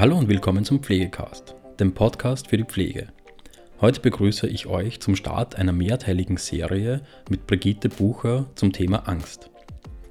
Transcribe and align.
Hallo 0.00 0.16
und 0.16 0.28
willkommen 0.28 0.64
zum 0.64 0.82
Pflegecast, 0.82 1.54
dem 1.78 1.92
Podcast 1.92 2.48
für 2.48 2.56
die 2.56 2.64
Pflege. 2.64 3.08
Heute 3.82 4.00
begrüße 4.00 4.46
ich 4.46 4.66
euch 4.66 4.98
zum 4.98 5.14
Start 5.14 5.56
einer 5.56 5.74
mehrteiligen 5.74 6.38
Serie 6.38 7.02
mit 7.28 7.46
Brigitte 7.46 7.90
Bucher 7.90 8.46
zum 8.54 8.72
Thema 8.72 9.06
Angst. 9.06 9.50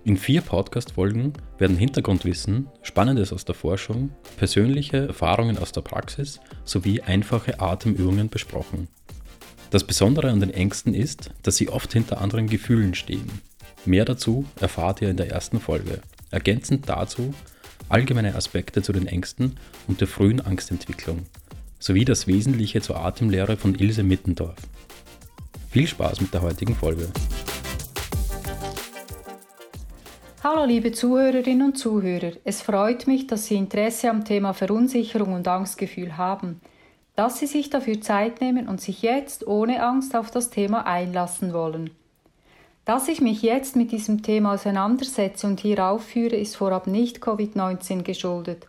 In 0.04 0.16
vier 0.16 0.42
Podcast-Folgen 0.42 1.34
werden 1.58 1.76
Hintergrundwissen, 1.76 2.68
Spannendes 2.84 3.34
aus 3.34 3.46
der 3.46 3.56
Forschung, 3.56 4.12
persönliche 4.38 5.08
Erfahrungen 5.08 5.58
aus 5.58 5.72
der 5.72 5.82
Praxis 5.82 6.40
sowie 6.66 7.02
einfache 7.02 7.60
Atemübungen 7.60 8.30
besprochen. 8.30 8.90
Das 9.72 9.86
Besondere 9.86 10.30
an 10.30 10.40
den 10.40 10.54
Ängsten 10.54 10.94
ist, 10.94 11.32
dass 11.42 11.58
sie 11.58 11.70
oft 11.70 11.92
hinter 11.92 12.22
anderen 12.22 12.46
Gefühlen 12.46 12.94
stehen. 12.94 13.42
Mehr 13.86 14.06
dazu 14.06 14.46
erfahrt 14.62 15.02
ihr 15.02 15.10
in 15.10 15.18
der 15.18 15.32
ersten 15.32 15.60
Folge. 15.60 16.02
Ergänzend 16.30 16.88
dazu 16.88 17.34
allgemeine 17.90 18.36
Aspekte 18.36 18.82
zu 18.82 18.94
den 18.94 19.08
Ängsten 19.08 19.58
und 19.88 20.00
der 20.02 20.08
frühen 20.08 20.42
Angstentwicklung 20.42 21.26
sowie 21.80 22.06
das 22.06 22.28
Wesentliche 22.28 22.82
zur 22.82 22.98
Atemlehre 22.98 23.58
von 23.58 23.76
Ilse 23.76 24.04
Mittendorf. 24.04 24.58
Viel 25.70 25.88
Spaß 25.88 26.22
mit 26.22 26.34
der 26.34 26.42
heutigen 26.42 26.76
Folge. 26.76 27.10
Hallo 30.44 30.66
liebe 30.66 30.94
Zuhörerinnen 30.94 31.68
und 31.68 31.78
Zuhörer, 31.78 32.32
es 32.46 32.62
freut 32.62 33.08
mich, 33.08 33.28
dass 33.28 33.48
Sie 33.48 33.56
Interesse 33.56 34.10
am 34.10 34.24
Thema 34.24 34.54
Verunsicherung 34.54 35.34
und 35.34 35.48
Angstgefühl 35.48 36.18
haben, 36.18 36.62
dass 37.16 37.40
Sie 37.40 37.46
sich 37.46 37.70
dafür 37.70 38.00
Zeit 38.00 38.40
nehmen 38.40 38.70
und 38.70 38.80
sich 38.80 39.02
jetzt 39.02 39.46
ohne 39.46 39.84
Angst 39.84 40.16
auf 40.16 40.32
das 40.32 40.50
Thema 40.50 40.88
einlassen 40.88 41.52
wollen. 41.52 41.92
Dass 42.90 43.08
ich 43.08 43.22
mich 43.22 43.44
jetzt 43.44 43.76
mit 43.76 43.92
diesem 43.92 44.24
Thema 44.24 44.56
auseinandersetze 44.56 45.46
und 45.46 45.60
hier 45.60 45.86
aufführe, 45.86 46.36
ist 46.36 46.58
vorab 46.58 46.88
nicht 46.88 47.20
Covid-19 47.20 48.02
geschuldet. 48.02 48.66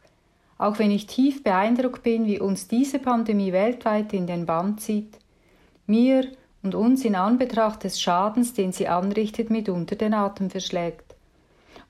Auch 0.59 0.79
wenn 0.79 0.91
ich 0.91 1.07
tief 1.07 1.43
beeindruckt 1.43 2.03
bin, 2.03 2.27
wie 2.27 2.39
uns 2.39 2.69
diese 2.69 2.99
Pandemie 2.99 3.55
weltweit 3.55 4.13
in 4.13 4.27
den 4.27 4.45
Bann 4.45 4.77
zieht, 4.77 5.17
mir 5.87 6.27
und 6.63 6.75
uns 6.75 7.03
in 7.07 7.15
Anbetracht 7.15 7.83
des 7.83 7.99
Schadens, 7.99 8.53
den 8.53 8.73
sie 8.73 8.89
anrichtet, 8.89 9.49
mitunter 9.49 9.97
den 9.97 10.13
Atem 10.13 10.51
verschlägt 10.51 11.15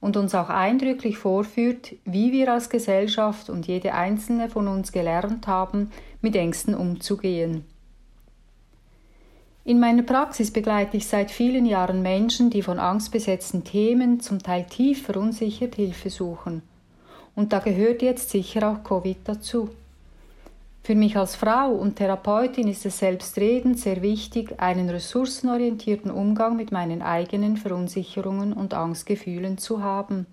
und 0.00 0.16
uns 0.16 0.32
auch 0.32 0.50
eindrücklich 0.50 1.19
vorführt, 1.19 1.97
wie 2.04 2.30
wir 2.30 2.52
als 2.52 2.70
Gesellschaft 2.70 3.50
und 3.50 3.66
jede 3.66 3.92
einzelne 3.92 4.48
von 4.48 4.69
uns 4.69 4.92
gelernt 4.92 5.48
haben, 5.48 5.91
mit 6.20 6.36
Ängsten 6.36 6.76
umzugehen. 6.76 7.64
In 9.70 9.78
meiner 9.78 10.02
Praxis 10.02 10.50
begleite 10.50 10.96
ich 10.96 11.06
seit 11.06 11.30
vielen 11.30 11.64
Jahren 11.64 12.02
Menschen, 12.02 12.50
die 12.50 12.60
von 12.60 12.80
angstbesetzten 12.80 13.62
Themen, 13.62 14.18
zum 14.18 14.40
Teil 14.40 14.64
tief 14.64 15.04
verunsichert, 15.04 15.76
Hilfe 15.76 16.10
suchen. 16.10 16.62
Und 17.36 17.52
da 17.52 17.60
gehört 17.60 18.02
jetzt 18.02 18.30
sicher 18.30 18.68
auch 18.68 18.82
Covid 18.82 19.18
dazu. 19.22 19.70
Für 20.82 20.96
mich 20.96 21.16
als 21.16 21.36
Frau 21.36 21.70
und 21.70 21.94
Therapeutin 21.94 22.66
ist 22.66 22.84
es 22.84 22.98
selbstredend 22.98 23.78
sehr 23.78 24.02
wichtig, 24.02 24.60
einen 24.60 24.91
ressourcenorientierten 24.91 26.10
Umgang 26.10 26.56
mit 26.56 26.72
meinen 26.72 27.00
eigenen 27.00 27.56
Verunsicherungen 27.56 28.52
und 28.52 28.74
Angstgefühlen 28.74 29.56
zu 29.56 29.84
haben. 29.84 30.26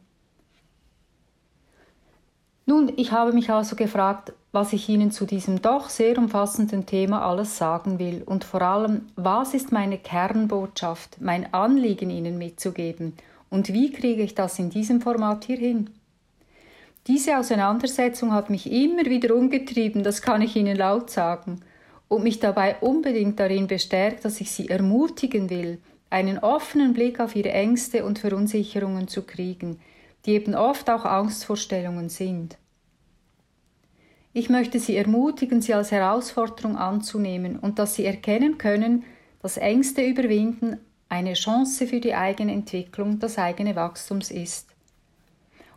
Nun, 2.69 2.91
ich 2.97 3.13
habe 3.13 3.31
mich 3.31 3.49
also 3.49 3.77
gefragt, 3.77 4.33
was 4.51 4.73
ich 4.73 4.89
Ihnen 4.89 5.09
zu 5.09 5.25
diesem 5.25 5.61
doch 5.61 5.87
sehr 5.87 6.17
umfassenden 6.17 6.85
Thema 6.85 7.25
alles 7.25 7.57
sagen 7.57 7.97
will 7.97 8.23
und 8.25 8.43
vor 8.43 8.61
allem, 8.61 9.03
was 9.15 9.53
ist 9.53 9.71
meine 9.71 9.97
Kernbotschaft, 9.97 11.21
mein 11.21 11.53
Anliegen 11.53 12.09
Ihnen 12.09 12.37
mitzugeben 12.37 13.13
und 13.49 13.71
wie 13.71 13.89
kriege 13.93 14.21
ich 14.21 14.35
das 14.35 14.59
in 14.59 14.69
diesem 14.69 14.99
Format 14.99 15.45
hier 15.45 15.55
hin? 15.55 15.89
Diese 17.07 17.37
Auseinandersetzung 17.37 18.33
hat 18.33 18.49
mich 18.49 18.69
immer 18.69 19.05
wieder 19.05 19.33
umgetrieben, 19.33 20.03
das 20.03 20.21
kann 20.21 20.41
ich 20.41 20.57
Ihnen 20.57 20.75
laut 20.75 21.09
sagen, 21.09 21.61
und 22.09 22.23
mich 22.23 22.41
dabei 22.41 22.75
unbedingt 22.81 23.39
darin 23.39 23.67
bestärkt, 23.67 24.25
dass 24.25 24.41
ich 24.41 24.51
Sie 24.51 24.67
ermutigen 24.67 25.49
will, 25.49 25.79
einen 26.09 26.37
offenen 26.39 26.91
Blick 26.91 27.21
auf 27.21 27.33
Ihre 27.33 27.51
Ängste 27.51 28.03
und 28.03 28.19
Verunsicherungen 28.19 29.07
zu 29.07 29.21
kriegen, 29.21 29.79
die 30.27 30.33
eben 30.33 30.53
oft 30.53 30.89
auch 30.89 31.05
Angstvorstellungen 31.05 32.09
sind. 32.09 32.57
Ich 34.33 34.49
möchte 34.49 34.79
Sie 34.79 34.95
ermutigen, 34.95 35.61
sie 35.61 35.73
als 35.73 35.91
Herausforderung 35.91 36.77
anzunehmen 36.77 37.57
und 37.57 37.79
dass 37.79 37.95
Sie 37.95 38.05
erkennen 38.05 38.59
können, 38.59 39.03
dass 39.41 39.57
Ängste 39.57 40.05
überwinden 40.05 40.77
eine 41.09 41.33
Chance 41.33 41.87
für 41.87 42.01
die 42.01 42.13
eigene 42.13 42.51
Entwicklung, 42.51 43.17
des 43.19 43.37
eigenen 43.37 43.75
Wachstums 43.75 44.29
ist. 44.29 44.67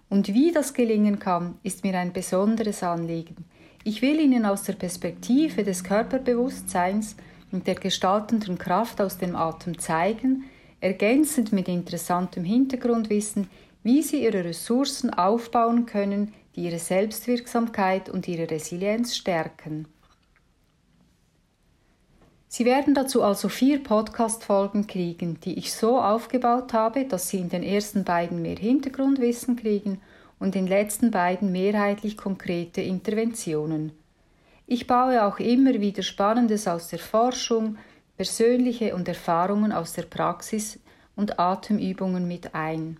Und 0.08 0.34
wie 0.34 0.50
das 0.50 0.74
gelingen 0.74 1.20
kann, 1.20 1.54
ist 1.62 1.84
mir 1.84 1.96
ein 1.96 2.12
besonderes 2.12 2.82
Anliegen. 2.82 3.44
Ich 3.84 4.02
will 4.02 4.18
Ihnen 4.18 4.44
aus 4.44 4.64
der 4.64 4.72
Perspektive 4.72 5.62
des 5.62 5.84
Körperbewusstseins 5.84 7.14
und 7.52 7.68
der 7.68 7.76
gestaltenden 7.76 8.58
Kraft 8.58 9.00
aus 9.00 9.16
dem 9.16 9.36
Atem 9.36 9.78
zeigen, 9.78 10.44
ergänzend 10.80 11.52
mit 11.52 11.68
interessantem 11.68 12.44
Hintergrundwissen, 12.44 13.48
wie 13.82 14.02
sie 14.02 14.24
ihre 14.24 14.44
Ressourcen 14.44 15.10
aufbauen 15.10 15.86
können, 15.86 16.34
die 16.54 16.64
ihre 16.64 16.78
Selbstwirksamkeit 16.78 18.08
und 18.08 18.28
ihre 18.28 18.50
Resilienz 18.50 19.16
stärken. 19.16 19.86
Sie 22.52 22.64
werden 22.64 22.94
dazu 22.94 23.22
also 23.22 23.48
vier 23.48 23.80
Podcast-Folgen 23.80 24.88
kriegen, 24.88 25.38
die 25.38 25.56
ich 25.56 25.72
so 25.72 26.00
aufgebaut 26.00 26.72
habe, 26.72 27.04
dass 27.04 27.28
Sie 27.28 27.38
in 27.38 27.48
den 27.48 27.62
ersten 27.62 28.02
beiden 28.02 28.42
mehr 28.42 28.56
Hintergrundwissen 28.56 29.54
kriegen 29.54 30.00
und 30.40 30.56
in 30.56 30.64
den 30.64 30.66
letzten 30.66 31.12
beiden 31.12 31.52
mehrheitlich 31.52 32.16
konkrete 32.16 32.80
Interventionen. 32.80 33.92
Ich 34.66 34.88
baue 34.88 35.24
auch 35.24 35.38
immer 35.38 35.74
wieder 35.74 36.02
Spannendes 36.02 36.66
aus 36.66 36.88
der 36.88 36.98
Forschung, 36.98 37.78
persönliche 38.16 38.96
und 38.96 39.06
Erfahrungen 39.06 39.70
aus 39.70 39.92
der 39.92 40.02
Praxis 40.02 40.80
und 41.14 41.38
Atemübungen 41.38 42.26
mit 42.26 42.54
ein. 42.54 42.96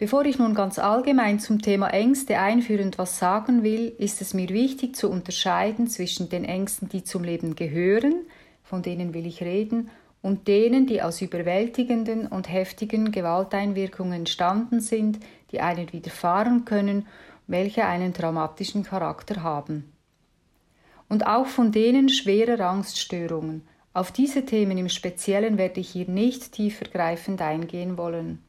Bevor 0.00 0.24
ich 0.24 0.38
nun 0.38 0.54
ganz 0.54 0.78
allgemein 0.78 1.40
zum 1.40 1.60
Thema 1.60 1.88
Ängste 1.88 2.38
einführend 2.38 2.96
was 2.96 3.18
sagen 3.18 3.62
will, 3.62 3.92
ist 3.98 4.22
es 4.22 4.32
mir 4.32 4.48
wichtig 4.48 4.96
zu 4.96 5.10
unterscheiden 5.10 5.88
zwischen 5.88 6.30
den 6.30 6.46
Ängsten, 6.46 6.88
die 6.88 7.04
zum 7.04 7.22
Leben 7.22 7.54
gehören, 7.54 8.14
von 8.62 8.80
denen 8.80 9.12
will 9.12 9.26
ich 9.26 9.42
reden, 9.42 9.90
und 10.22 10.48
denen, 10.48 10.86
die 10.86 11.02
aus 11.02 11.20
überwältigenden 11.20 12.26
und 12.26 12.50
heftigen 12.50 13.12
Gewalteinwirkungen 13.12 14.20
entstanden 14.20 14.80
sind, 14.80 15.18
die 15.52 15.60
einen 15.60 15.92
widerfahren 15.92 16.64
können, 16.64 17.06
welche 17.46 17.84
einen 17.84 18.14
traumatischen 18.14 18.84
Charakter 18.84 19.42
haben. 19.42 19.92
Und 21.10 21.26
auch 21.26 21.46
von 21.46 21.72
denen 21.72 22.08
schwerer 22.08 22.66
Angststörungen. 22.66 23.68
Auf 23.92 24.12
diese 24.12 24.46
Themen 24.46 24.78
im 24.78 24.88
Speziellen 24.88 25.58
werde 25.58 25.80
ich 25.80 25.90
hier 25.90 26.08
nicht 26.08 26.52
tiefergreifend 26.52 27.42
eingehen 27.42 27.98
wollen. 27.98 28.42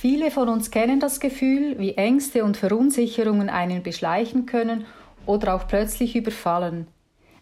Viele 0.00 0.30
von 0.30 0.48
uns 0.48 0.70
kennen 0.70 1.00
das 1.00 1.18
Gefühl, 1.18 1.76
wie 1.80 1.94
Ängste 1.94 2.44
und 2.44 2.56
Verunsicherungen 2.56 3.50
einen 3.50 3.82
beschleichen 3.82 4.46
können 4.46 4.86
oder 5.26 5.56
auch 5.56 5.66
plötzlich 5.66 6.14
überfallen. 6.14 6.86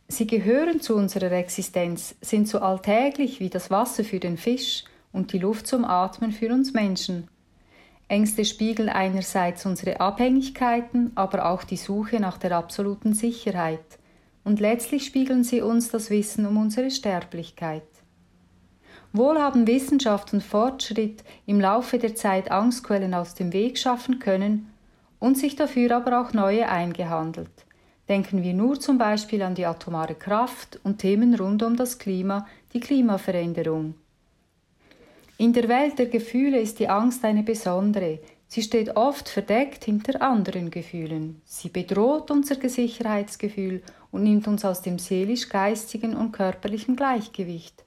Sie 0.09 0.27
gehören 0.27 0.81
zu 0.81 0.97
unserer 0.97 1.33
Existenz, 1.33 2.15
sind 2.23 2.49
so 2.49 2.61
alltäglich 2.61 3.41
wie 3.41 3.51
das 3.51 3.71
Wasser 3.71 4.05
für 4.05 4.21
den 4.21 4.39
Fisch 4.39 4.85
und 5.13 5.35
die 5.35 5.39
Luft 5.39 5.67
zum 5.67 5.85
Atmen 5.85 6.33
für 6.33 6.51
uns 6.51 6.73
Menschen. 6.73 7.29
Ängste 8.09 8.47
spiegeln 8.47 8.89
einerseits 8.89 9.67
unsere 9.67 10.01
Abhängigkeiten, 10.01 11.13
aber 11.15 11.51
auch 11.51 11.63
die 11.63 11.77
Suche 11.77 12.21
nach 12.21 12.39
der 12.39 12.53
absoluten 12.53 13.13
Sicherheit. 13.13 13.99
Und 14.45 14.61
letztlich 14.61 15.05
spiegeln 15.05 15.45
sie 15.45 15.61
uns 15.61 15.91
das 15.91 16.09
Wissen 16.09 16.47
um 16.47 16.57
unsere 16.57 16.91
Sterblichkeit. 16.91 17.96
Wohl 19.17 19.39
haben 19.39 19.67
Wissenschaft 19.67 20.33
und 20.33 20.43
Fortschritt 20.43 21.23
im 21.47 21.61
Laufe 21.61 21.99
der 21.99 22.15
Zeit 22.15 22.51
Angstquellen 22.51 23.15
aus 23.15 23.35
dem 23.35 23.53
Weg 23.53 23.79
schaffen 23.79 24.19
können 24.19 24.73
und 25.19 25.39
sich 25.39 25.55
dafür 25.55 25.97
aber 25.97 26.21
auch 26.21 26.33
neue 26.33 26.69
eingehandelt. 26.69 27.51
Denken 28.09 28.43
wir 28.43 28.55
nur 28.55 28.81
zum 28.81 28.99
Beispiel 28.99 29.43
an 29.43 29.55
die 29.55 29.67
atomare 29.67 30.15
Kraft 30.15 30.81
und 30.83 30.99
Themen 30.99 31.35
rund 31.35 31.63
um 31.63 31.77
das 31.77 31.99
Klima, 31.99 32.47
die 32.73 32.81
Klimaveränderung. 32.81 33.95
In 35.39 35.53
der 35.53 35.69
Welt 35.69 35.99
der 35.99 36.07
Gefühle 36.07 36.59
ist 36.61 36.79
die 36.79 36.89
Angst 36.89 37.25
eine 37.25 37.43
besondere. 37.43 38.21
Sie 38.49 38.63
steht 38.63 38.97
oft 38.97 39.29
verdeckt 39.29 39.85
hinter 39.85 40.23
anderen 40.23 40.71
Gefühlen. 40.71 41.43
Sie 41.45 41.69
bedroht 41.69 42.31
unser 42.31 42.57
Sicherheitsgefühl 42.69 43.83
und 44.13 44.23
nimmt 44.23 44.47
uns 44.47 44.65
aus 44.65 44.83
dem 44.83 44.99
seelisch-geistigen 44.99 46.17
und 46.17 46.33
körperlichen 46.33 46.97
Gleichgewicht 46.97 47.87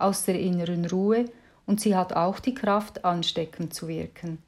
aus 0.00 0.24
der 0.24 0.38
inneren 0.38 0.86
Ruhe 0.86 1.26
und 1.66 1.80
sie 1.80 1.96
hat 1.96 2.14
auch 2.14 2.40
die 2.40 2.54
Kraft, 2.54 3.04
ansteckend 3.04 3.74
zu 3.74 3.88
wirken. 3.88 4.38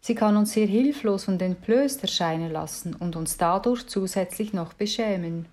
Sie 0.00 0.14
kann 0.14 0.36
uns 0.36 0.52
sehr 0.52 0.66
hilflos 0.66 1.28
und 1.28 1.42
entblößt 1.42 2.02
erscheinen 2.02 2.50
lassen 2.50 2.94
und 2.94 3.16
uns 3.16 3.36
dadurch 3.36 3.86
zusätzlich 3.86 4.52
noch 4.52 4.72
beschämen. 4.72 5.46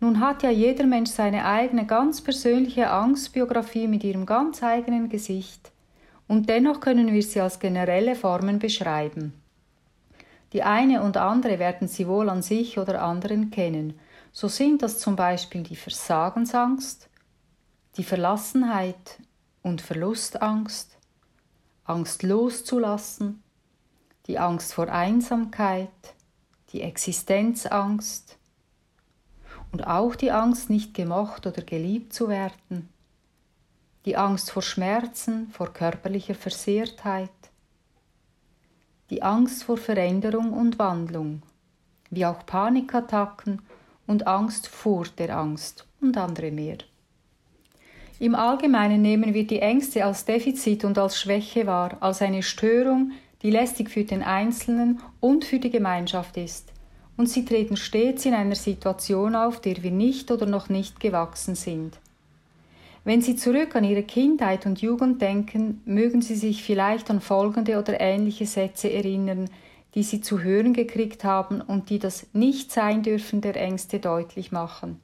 Nun 0.00 0.20
hat 0.20 0.42
ja 0.42 0.50
jeder 0.50 0.86
Mensch 0.86 1.10
seine 1.10 1.44
eigene 1.44 1.84
ganz 1.84 2.20
persönliche 2.20 2.90
Angstbiografie 2.90 3.88
mit 3.88 4.04
ihrem 4.04 4.26
ganz 4.26 4.62
eigenen 4.62 5.08
Gesicht, 5.08 5.72
und 6.28 6.48
dennoch 6.48 6.80
können 6.80 7.12
wir 7.12 7.22
sie 7.22 7.40
als 7.40 7.58
generelle 7.58 8.14
Formen 8.14 8.58
beschreiben. 8.58 9.32
Die 10.52 10.62
eine 10.62 11.02
und 11.02 11.16
andere 11.16 11.58
werden 11.58 11.88
Sie 11.88 12.06
wohl 12.06 12.28
an 12.30 12.42
sich 12.42 12.78
oder 12.78 13.02
anderen 13.02 13.50
kennen. 13.50 13.98
So 14.32 14.48
sind 14.48 14.82
das 14.82 14.98
zum 14.98 15.16
Beispiel 15.16 15.62
die 15.62 15.76
Versagensangst, 15.76 17.07
die 17.98 18.04
Verlassenheit 18.04 19.18
und 19.62 19.82
Verlustangst, 19.82 20.96
Angst 21.82 22.22
loszulassen, 22.22 23.42
die 24.28 24.38
Angst 24.38 24.72
vor 24.72 24.88
Einsamkeit, 24.88 25.90
die 26.72 26.82
Existenzangst 26.82 28.38
und 29.72 29.84
auch 29.88 30.14
die 30.14 30.30
Angst, 30.30 30.70
nicht 30.70 30.94
gemocht 30.94 31.44
oder 31.46 31.62
geliebt 31.62 32.12
zu 32.12 32.28
werden, 32.28 32.88
die 34.04 34.16
Angst 34.16 34.52
vor 34.52 34.62
Schmerzen, 34.62 35.50
vor 35.50 35.72
körperlicher 35.72 36.36
Versehrtheit, 36.36 37.30
die 39.10 39.24
Angst 39.24 39.64
vor 39.64 39.76
Veränderung 39.76 40.52
und 40.52 40.78
Wandlung, 40.78 41.42
wie 42.10 42.24
auch 42.24 42.46
Panikattacken 42.46 43.60
und 44.06 44.28
Angst 44.28 44.68
vor 44.68 45.04
der 45.18 45.36
Angst 45.36 45.84
und 46.00 46.16
andere 46.16 46.52
mehr. 46.52 46.78
Im 48.20 48.34
Allgemeinen 48.34 49.00
nehmen 49.00 49.32
wir 49.32 49.46
die 49.46 49.60
Ängste 49.60 50.04
als 50.04 50.24
Defizit 50.24 50.84
und 50.84 50.98
als 50.98 51.20
Schwäche 51.20 51.66
wahr, 51.66 51.96
als 52.00 52.20
eine 52.20 52.42
Störung, 52.42 53.12
die 53.42 53.50
lästig 53.50 53.90
für 53.90 54.02
den 54.02 54.22
Einzelnen 54.22 55.00
und 55.20 55.44
für 55.44 55.60
die 55.60 55.70
Gemeinschaft 55.70 56.36
ist, 56.36 56.72
und 57.16 57.28
sie 57.28 57.44
treten 57.44 57.76
stets 57.76 58.26
in 58.26 58.34
einer 58.34 58.56
Situation 58.56 59.36
auf, 59.36 59.60
der 59.60 59.82
wir 59.84 59.92
nicht 59.92 60.32
oder 60.32 60.46
noch 60.46 60.68
nicht 60.68 60.98
gewachsen 60.98 61.54
sind. 61.54 61.98
Wenn 63.04 63.22
Sie 63.22 63.36
zurück 63.36 63.74
an 63.74 63.84
Ihre 63.84 64.02
Kindheit 64.02 64.66
und 64.66 64.82
Jugend 64.82 65.22
denken, 65.22 65.80
mögen 65.86 66.20
Sie 66.20 66.34
sich 66.34 66.62
vielleicht 66.62 67.08
an 67.10 67.22
folgende 67.22 67.78
oder 67.78 68.00
ähnliche 68.00 68.44
Sätze 68.44 68.92
erinnern, 68.92 69.48
die 69.94 70.02
Sie 70.02 70.20
zu 70.20 70.42
hören 70.42 70.74
gekriegt 70.74 71.24
haben 71.24 71.62
und 71.62 71.88
die 71.88 71.98
das 71.98 72.26
Nicht-Sein 72.34 73.02
dürfen 73.02 73.40
der 73.40 73.56
Ängste 73.56 73.98
deutlich 73.98 74.52
machen. 74.52 75.00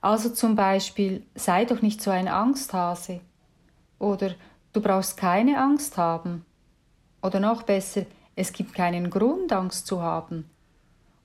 Also 0.00 0.30
zum 0.30 0.54
Beispiel, 0.54 1.26
sei 1.34 1.64
doch 1.64 1.82
nicht 1.82 2.00
so 2.00 2.10
ein 2.10 2.28
Angsthase. 2.28 3.20
Oder 3.98 4.34
du 4.72 4.80
brauchst 4.80 5.16
keine 5.16 5.60
Angst 5.60 5.96
haben. 5.96 6.44
Oder 7.22 7.40
noch 7.40 7.62
besser, 7.64 8.06
es 8.36 8.52
gibt 8.52 8.74
keinen 8.74 9.10
Grund, 9.10 9.52
Angst 9.52 9.86
zu 9.86 10.00
haben. 10.00 10.48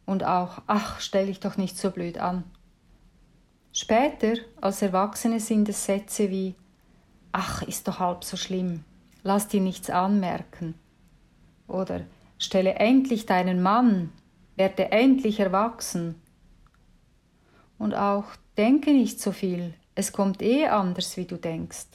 Und 0.05 0.23
auch, 0.23 0.61
ach, 0.65 0.99
stell 0.99 1.27
dich 1.27 1.39
doch 1.39 1.57
nicht 1.57 1.77
so 1.77 1.91
blöd 1.91 2.17
an. 2.17 2.43
Später, 3.71 4.35
als 4.61 4.81
Erwachsene, 4.81 5.39
sind 5.39 5.69
es 5.69 5.85
Sätze 5.85 6.29
wie 6.29 6.55
Ach, 7.31 7.63
ist 7.63 7.87
doch 7.87 7.99
halb 7.99 8.23
so 8.23 8.37
schlimm, 8.37 8.83
lass 9.23 9.47
dir 9.47 9.61
nichts 9.61 9.89
anmerken. 9.89 10.75
Oder 11.67 12.01
Stelle 12.37 12.75
endlich 12.75 13.25
deinen 13.25 13.61
Mann, 13.61 14.11
werde 14.55 14.91
endlich 14.91 15.39
erwachsen. 15.39 16.21
Und 17.77 17.95
auch 17.95 18.25
Denke 18.57 18.91
nicht 18.93 19.19
so 19.19 19.31
viel, 19.31 19.73
es 19.95 20.11
kommt 20.11 20.43
eh 20.43 20.67
anders, 20.67 21.17
wie 21.17 21.25
du 21.25 21.37
denkst. 21.37 21.87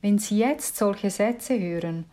Wenn 0.00 0.18
Sie 0.18 0.38
jetzt 0.38 0.76
solche 0.76 1.10
Sätze 1.10 1.58
hören 1.58 2.04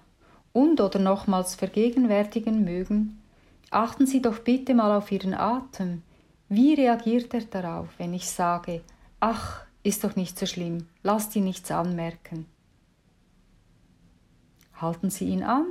und 0.52 0.82
oder 0.82 0.98
nochmals 0.98 1.54
vergegenwärtigen 1.54 2.64
mögen, 2.64 3.22
achten 3.70 4.08
Sie 4.08 4.22
doch 4.22 4.40
bitte 4.40 4.74
mal 4.74 4.98
auf 4.98 5.12
Ihren 5.12 5.36
Atem. 5.36 6.02
Wie 6.50 6.74
reagiert 6.74 7.34
er 7.36 7.42
darauf, 7.42 7.88
wenn 8.00 8.14
ich 8.16 8.30
sage, 8.30 8.82
ach, 9.20 9.64
ist 9.84 10.04
doch 10.04 10.16
nicht 10.16 10.40
so 10.40 10.48
schlimm, 10.48 10.88
lass 11.04 11.30
dir 11.30 11.42
nichts 11.42 11.70
anmerken? 11.70 12.48
Halten 14.74 15.12
Sie 15.12 15.26
ihn 15.26 15.44
an? 15.44 15.66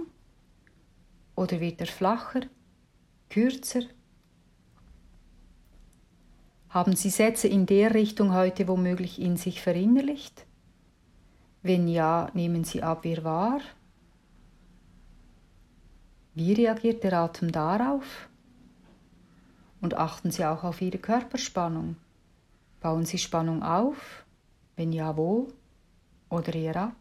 Oder 1.34 1.58
wird 1.58 1.80
er 1.80 1.88
flacher, 1.88 2.42
kürzer? 3.28 3.82
Haben 6.70 6.96
Sie 6.96 7.10
Sätze 7.10 7.48
in 7.48 7.66
der 7.66 7.94
Richtung 7.94 8.32
heute 8.32 8.66
womöglich 8.68 9.20
in 9.20 9.36
sich 9.36 9.60
verinnerlicht? 9.60 10.46
Wenn 11.62 11.88
ja, 11.88 12.30
nehmen 12.32 12.64
Sie 12.64 12.82
Abwehr 12.82 13.22
wahr 13.22 13.60
wie 16.34 16.52
reagiert 16.52 17.02
der 17.02 17.14
Atem 17.14 17.50
darauf? 17.50 18.28
Und 19.80 19.94
achten 19.94 20.30
Sie 20.30 20.44
auch 20.44 20.64
auf 20.64 20.80
Ihre 20.80 20.98
Körperspannung. 20.98 21.96
Bauen 22.80 23.04
Sie 23.04 23.18
Spannung 23.18 23.62
auf? 23.62 24.24
Wenn 24.76 24.92
ja, 24.92 25.16
wo? 25.16 25.48
Oder 26.28 26.54
eher 26.54 26.76
ab? 26.76 26.96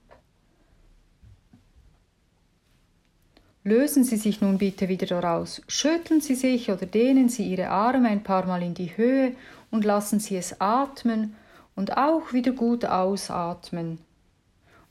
Lösen 3.63 4.03
Sie 4.03 4.17
sich 4.17 4.41
nun 4.41 4.57
bitte 4.57 4.89
wieder 4.89 5.05
daraus. 5.05 5.61
Schütteln 5.67 6.21
Sie 6.21 6.35
sich 6.35 6.71
oder 6.71 6.85
dehnen 6.85 7.29
Sie 7.29 7.47
Ihre 7.47 7.69
Arme 7.69 8.09
ein 8.09 8.23
paar 8.23 8.45
Mal 8.45 8.63
in 8.63 8.73
die 8.73 8.97
Höhe 8.97 9.35
und 9.71 9.85
lassen 9.85 10.19
Sie 10.19 10.37
es 10.37 10.59
atmen 10.59 11.35
und 11.75 11.97
auch 11.97 12.33
wieder 12.33 12.51
gut 12.51 12.85
ausatmen 12.85 13.99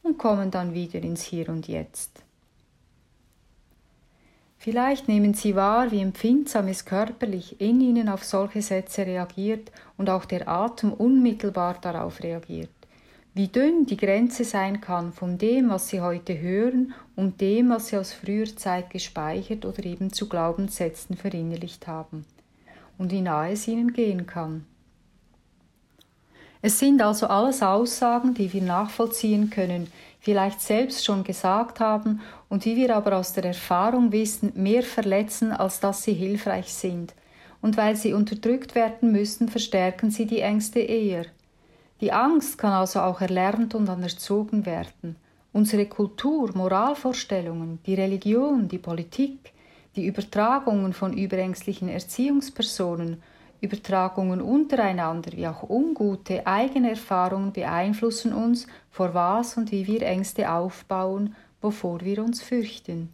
und 0.03 0.19
kommen 0.19 0.51
dann 0.51 0.75
wieder 0.75 1.01
ins 1.01 1.23
Hier 1.23 1.49
und 1.49 1.69
Jetzt. 1.69 2.23
Vielleicht 4.57 5.07
nehmen 5.07 5.35
Sie 5.35 5.55
wahr, 5.55 5.93
wie 5.93 6.01
empfindsam 6.01 6.67
es 6.67 6.85
körperlich 6.85 7.61
in 7.61 7.81
Ihnen 7.81 8.09
auf 8.09 8.25
solche 8.25 8.61
Sätze 8.61 9.07
reagiert 9.07 9.71
und 9.97 10.11
auch 10.11 10.25
der 10.25 10.49
Atem 10.49 10.93
unmittelbar 10.93 11.79
darauf 11.81 12.23
reagiert. 12.23 12.71
Wie 13.35 13.47
dünn 13.47 13.87
die 13.87 13.97
Grenze 13.97 14.43
sein 14.43 14.81
kann 14.81 15.13
von 15.13 15.39
dem, 15.39 15.71
was 15.71 15.89
Sie 15.89 16.01
heute 16.01 16.41
hören 16.41 16.93
und 17.15 17.41
dem, 17.41 17.71
was 17.71 17.89
Sie 17.89 17.97
aus 17.97 18.13
früher 18.13 18.47
Zeit 18.57 18.91
gespeichert 18.91 19.65
oder 19.65 19.85
eben 19.85 20.13
zu 20.13 20.29
Glaubenssätzen 20.29 21.17
verinnerlicht 21.17 21.87
haben. 21.87 22.25
Und 22.99 23.13
wie 23.13 23.23
nahe 23.23 23.53
es 23.53 23.67
Ihnen 23.67 23.93
gehen 23.93 24.27
kann. 24.27 24.67
Es 26.61 26.79
sind 26.81 27.01
also 27.01 27.29
alles 27.29 27.63
Aussagen, 27.63 28.35
die 28.35 28.53
wir 28.53 28.63
nachvollziehen 28.63 29.49
können, 29.49 29.87
vielleicht 30.19 30.61
selbst 30.61 31.05
schon 31.05 31.23
gesagt 31.23 31.79
haben 31.79 32.21
und 32.49 32.65
wie 32.65 32.77
wir 32.77 32.97
aber 32.97 33.17
aus 33.17 33.33
der 33.33 33.45
Erfahrung 33.45 34.11
wissen, 34.11 34.53
mehr 34.55 34.83
verletzen, 34.83 35.53
als 35.53 35.79
dass 35.79 36.03
sie 36.03 36.15
hilfreich 36.15 36.75
sind. 36.75 37.15
Und 37.61 37.77
weil 37.77 37.97
sie 37.97 38.13
unterdrückt 38.13 38.75
werden 38.75 39.13
müssen, 39.13 39.49
verstärken 39.49 40.11
sie 40.11 40.27
die 40.27 40.41
Ängste 40.41 40.81
eher. 40.81 41.27
Die 42.01 42.13
Angst 42.13 42.59
kann 42.59 42.73
also 42.73 43.01
auch 43.01 43.21
erlernt 43.21 43.75
und 43.75 43.89
anerzogen 43.89 44.67
werden. 44.67 45.17
Unsere 45.53 45.87
Kultur, 45.87 46.51
Moralvorstellungen, 46.55 47.81
die 47.87 47.95
Religion, 47.95 48.69
die 48.69 48.79
Politik, 48.79 49.53
die 49.97 50.07
Übertragungen 50.07 50.93
von 50.93 51.13
überängstlichen 51.13 51.89
Erziehungspersonen 51.89 53.23
Übertragungen 53.61 54.41
untereinander 54.41 55.33
wie 55.33 55.47
auch 55.47 55.69
ungute 55.69 56.47
eigene 56.47 56.91
Erfahrungen 56.91 57.53
beeinflussen 57.53 58.33
uns, 58.33 58.67
vor 58.91 59.15
was 59.15 59.57
und 59.57 59.73
wie 59.73 59.87
wir 59.87 60.03
Ängste 60.03 60.53
aufbauen, 60.53 61.35
wovor 61.61 62.01
wir 62.03 62.23
uns 62.23 62.41
fürchten. 62.41 63.11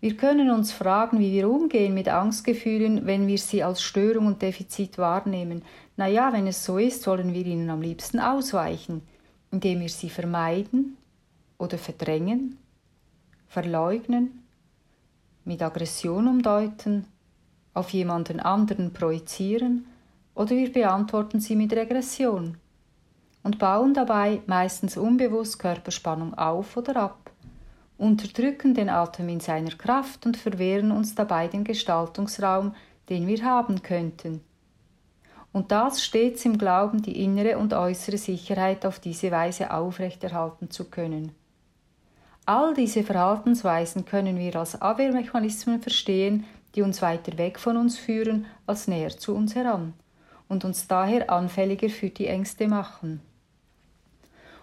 Wir 0.00 0.16
können 0.16 0.50
uns 0.50 0.72
fragen, 0.72 1.20
wie 1.20 1.32
wir 1.32 1.48
umgehen 1.48 1.94
mit 1.94 2.08
Angstgefühlen, 2.08 3.06
wenn 3.06 3.26
wir 3.26 3.38
sie 3.38 3.62
als 3.62 3.80
Störung 3.80 4.26
und 4.26 4.42
Defizit 4.42 4.98
wahrnehmen. 4.98 5.62
Na 5.96 6.06
ja, 6.06 6.32
wenn 6.32 6.46
es 6.46 6.64
so 6.64 6.78
ist, 6.78 7.02
sollen 7.02 7.32
wir 7.32 7.46
ihnen 7.46 7.70
am 7.70 7.80
liebsten 7.80 8.20
ausweichen, 8.20 9.02
indem 9.50 9.80
wir 9.80 9.88
sie 9.88 10.10
vermeiden 10.10 10.98
oder 11.58 11.78
verdrängen, 11.78 12.58
verleugnen, 13.48 14.42
mit 15.46 15.62
Aggression 15.62 16.28
umdeuten 16.28 17.06
auf 17.72 17.90
jemanden 17.90 18.40
anderen 18.40 18.92
projizieren 18.92 19.86
oder 20.34 20.50
wir 20.50 20.72
beantworten 20.72 21.40
sie 21.40 21.56
mit 21.56 21.72
Regression 21.72 22.58
und 23.42 23.58
bauen 23.58 23.94
dabei 23.94 24.42
meistens 24.46 24.96
unbewusst 24.96 25.58
Körperspannung 25.58 26.34
auf 26.34 26.76
oder 26.76 26.96
ab, 26.96 27.30
unterdrücken 27.96 28.74
den 28.74 28.88
Atem 28.88 29.28
in 29.28 29.40
seiner 29.40 29.70
Kraft 29.70 30.26
und 30.26 30.36
verwehren 30.36 30.90
uns 30.90 31.14
dabei 31.14 31.46
den 31.46 31.64
Gestaltungsraum, 31.64 32.74
den 33.08 33.26
wir 33.26 33.44
haben 33.44 33.82
könnten. 33.82 34.40
Und 35.52 35.70
das 35.70 36.04
stets 36.04 36.44
im 36.44 36.58
Glauben, 36.58 37.02
die 37.02 37.22
innere 37.22 37.56
und 37.56 37.72
äußere 37.72 38.18
Sicherheit 38.18 38.84
auf 38.84 38.98
diese 38.98 39.30
Weise 39.30 39.72
aufrechterhalten 39.72 40.70
zu 40.70 40.90
können. 40.90 41.32
All 42.48 42.74
diese 42.74 43.02
Verhaltensweisen 43.02 44.04
können 44.04 44.38
wir 44.38 44.54
als 44.54 44.80
Abwehrmechanismen 44.80 45.82
verstehen, 45.82 46.44
die 46.76 46.82
uns 46.82 47.02
weiter 47.02 47.36
weg 47.38 47.58
von 47.58 47.76
uns 47.76 47.98
führen 47.98 48.46
als 48.66 48.86
näher 48.86 49.10
zu 49.10 49.34
uns 49.34 49.56
heran 49.56 49.94
und 50.48 50.64
uns 50.64 50.86
daher 50.86 51.28
anfälliger 51.28 51.88
für 51.88 52.08
die 52.08 52.28
Ängste 52.28 52.68
machen. 52.68 53.20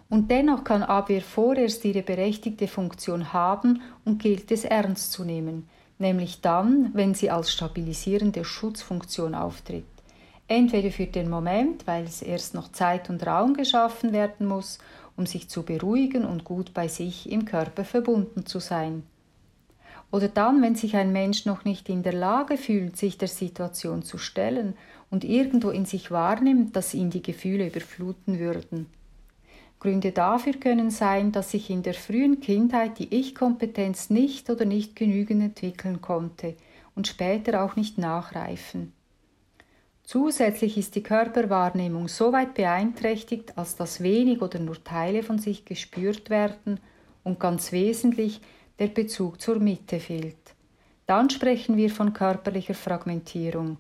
Und 0.10 0.32
dennoch 0.32 0.63
kann 0.63 0.82
Abwehr 0.82 1.22
vorerst 1.22 1.84
ihre 1.84 2.04
berechtigte 2.04 2.70
Funktion 2.70 3.34
haben 3.34 3.82
und 4.06 4.22
gilt 4.22 4.50
es 4.52 4.63
ernst 4.63 5.12
zu 5.12 5.25
nehmen, 5.25 5.68
nämlich 6.00 6.40
dann, 6.40 6.92
wenn 6.94 7.13
sie 7.13 7.32
als 7.32 7.52
stabilisierende 7.52 8.46
Schutzfunktion 8.46 9.36
auftritt. 9.36 9.84
Entweder 10.48 10.92
für 10.92 11.08
den 11.08 11.30
Moment, 11.30 11.88
weil 11.88 12.04
es 12.04 12.22
erst 12.22 12.54
noch 12.54 12.72
Zeit 12.72 13.10
und 13.10 13.25
Raum 13.25 13.56
geschaffen 13.56 14.13
werden 14.13 14.46
muss, 14.46 14.78
um 15.15 15.25
sich 15.25 15.50
zu 15.50 15.63
beruhigen 15.63 16.25
und 16.25 16.43
gut 16.43 16.74
bei 16.74 16.88
sich 16.88 17.32
im 17.32 17.46
Körper 17.46 17.86
verbunden 17.86 18.46
zu 18.46 18.60
sein, 18.60 19.03
Oder 20.12 20.27
dann, 20.27 20.62
wenn 20.62 20.75
sich 20.75 20.96
ein 20.96 21.12
Mensch 21.12 21.46
noch 21.48 21.65
nicht 21.65 21.89
in 21.89 22.03
der 22.03 22.13
Lage 22.13 22.58
fühlt, 22.58 22.98
sich 22.98 23.17
der 23.17 23.27
Situation 23.27 24.03
zu 24.03 24.20
stellen 24.20 24.75
und 25.10 25.24
irgendwo 25.24 25.72
in 25.72 25.86
sich 25.86 26.12
wahrnimmt, 26.12 26.75
dass 26.75 26.93
ihn 26.93 27.10
die 27.10 27.24
Gefühle 27.24 27.67
überfluten 27.67 28.38
würden. 28.38 28.86
Gründe 29.79 30.12
dafür 30.12 30.53
können 30.53 30.91
sein, 30.91 31.32
dass 31.32 31.51
sich 31.51 31.70
in 31.72 31.82
der 31.84 31.96
frühen 31.96 32.39
Kindheit 32.41 33.00
die 33.00 33.13
Ich-Kompetenz 33.13 34.12
nicht 34.12 34.50
oder 34.51 34.65
nicht 34.65 34.96
genügend 34.96 35.41
entwickeln 35.41 36.00
konnte 36.00 36.55
und 36.96 37.08
später 37.08 37.63
auch 37.63 37.75
nicht 37.75 37.98
nachreifen. 37.98 38.93
Zusätzlich 40.03 40.77
ist 40.77 40.95
die 40.95 41.03
Körperwahrnehmung 41.03 42.10
so 42.10 42.33
weit 42.33 42.55
beeinträchtigt, 42.55 43.57
als 43.57 43.77
dass 43.77 44.03
wenig 44.03 44.41
oder 44.41 44.60
nur 44.60 44.83
Teile 44.83 45.24
von 45.24 45.39
sich 45.39 45.63
gespürt 45.63 46.29
werden 46.29 46.79
und 47.24 47.39
ganz 47.39 47.72
wesentlich 47.72 48.41
der 48.79 48.88
Bezug 48.88 49.39
zur 49.39 49.60
Mitte 49.60 50.00
fehlt. 50.00 50.36
Dann 51.05 51.29
sprechen 51.29 51.77
wir 51.77 51.89
von 51.89 52.13
körperlicher 52.13 52.74
Fragmentierung. 52.74 53.77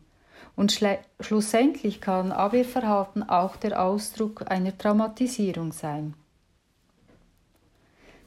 Und 0.55 0.79
schlussendlich 1.19 1.99
kann 1.99 2.31
Abwehrverhalten 2.31 3.27
auch 3.27 3.55
der 3.55 3.81
Ausdruck 3.81 4.49
einer 4.49 4.77
Traumatisierung 4.77 5.71
sein. 5.71 6.13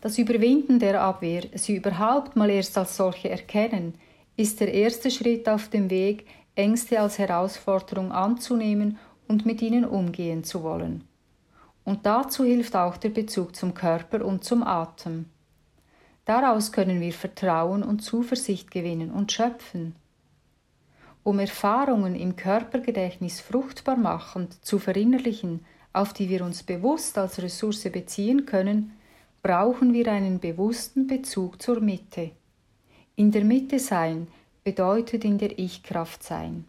Das 0.00 0.18
Überwinden 0.18 0.78
der 0.78 1.00
Abwehr, 1.00 1.44
sie 1.54 1.76
überhaupt 1.76 2.36
mal 2.36 2.50
erst 2.50 2.76
als 2.76 2.96
solche 2.96 3.30
erkennen, 3.30 3.94
ist 4.36 4.60
der 4.60 4.72
erste 4.72 5.10
Schritt 5.10 5.48
auf 5.48 5.68
dem 5.68 5.88
Weg, 5.88 6.26
Ängste 6.56 7.00
als 7.00 7.18
Herausforderung 7.18 8.10
anzunehmen 8.10 8.98
und 9.28 9.46
mit 9.46 9.62
ihnen 9.62 9.84
umgehen 9.84 10.42
zu 10.42 10.62
wollen. 10.62 11.04
Und 11.84 12.04
dazu 12.04 12.44
hilft 12.44 12.75
auch 12.75 12.96
der 12.96 13.10
Bezug 13.10 13.54
zum 13.54 13.75
Körper 13.75 14.25
und 14.25 14.42
zum 14.42 14.62
Atem. 14.64 15.26
Daraus 16.25 16.72
können 16.72 17.00
wir 17.00 17.12
Vertrauen 17.12 17.84
und 17.84 18.00
Zuversicht 18.00 18.72
gewinnen 18.72 19.12
und 19.12 19.30
schöpfen. 19.30 19.94
Um 21.22 21.38
Erfahrungen 21.38 22.16
im 22.16 22.34
Körpergedächtnis 22.36 23.40
fruchtbar 23.40 23.96
machend 23.96 24.64
zu 24.64 24.78
verinnerlichen, 24.78 25.64
auf 25.92 26.12
die 26.12 26.28
wir 26.28 26.44
uns 26.44 26.62
bewusst 26.62 27.18
als 27.18 27.40
Ressource 27.40 27.84
beziehen 27.90 28.46
können, 28.46 28.92
brauchen 29.42 29.92
wir 29.92 30.10
einen 30.10 30.40
bewussten 30.40 31.06
Bezug 31.06 31.62
zur 31.62 31.80
Mitte. 31.80 32.32
In 33.14 33.30
der 33.30 33.44
Mitte 33.44 33.78
sein 33.78 34.26
bedeutet 34.66 35.25
in 35.25 35.38
der 35.38 35.61
Ich-Kraft 35.61 36.25
sein. 36.25 36.64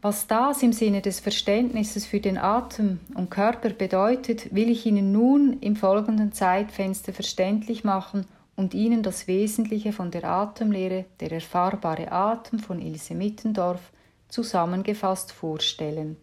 Was 0.00 0.26
das 0.26 0.64
im 0.64 0.72
Sinne 0.72 1.00
des 1.00 1.20
Verständnisses 1.20 2.04
für 2.04 2.18
den 2.18 2.36
Atem 2.36 2.98
und 3.14 3.30
Körper 3.30 3.70
bedeutet, 3.70 4.52
will 4.52 4.68
ich 4.68 4.84
Ihnen 4.84 5.12
nun 5.12 5.60
im 5.60 5.76
folgenden 5.76 6.32
Zeitfenster 6.32 7.12
verständlich 7.12 7.84
machen 7.84 8.26
und 8.56 8.74
Ihnen 8.74 9.04
das 9.04 9.28
Wesentliche 9.28 9.92
von 9.92 10.10
der 10.10 10.24
Atemlehre, 10.24 11.04
der 11.20 11.30
erfahrbare 11.30 12.10
Atem 12.10 12.58
von 12.58 12.82
Ilse 12.82 13.14
Mittendorf, 13.14 13.92
zusammengefasst 14.26 15.30
vorstellen. 15.30 16.16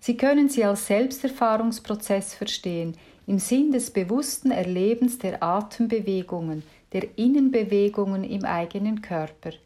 Sie 0.00 0.16
können 0.16 0.48
sie 0.48 0.64
als 0.64 0.86
Selbsterfahrungsprozess 0.86 2.32
verstehen, 2.32 2.96
im 3.26 3.38
Sinn 3.38 3.72
des 3.72 3.90
bewussten 3.90 4.50
Erlebens 4.50 5.18
der 5.18 5.42
Atembewegungen, 5.42 6.62
der 6.92 7.18
Innenbewegungen 7.18 8.24
im 8.24 8.44
eigenen 8.44 9.02
Körper– 9.02 9.52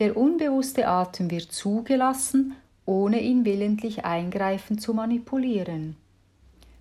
der 0.00 0.16
unbewusste 0.16 0.88
Atem 0.88 1.30
wird 1.30 1.52
zugelassen, 1.52 2.56
ohne 2.84 3.20
ihn 3.20 3.44
willentlich 3.44 4.04
eingreifend 4.04 4.82
zu 4.82 4.92
manipulieren. 4.92 5.96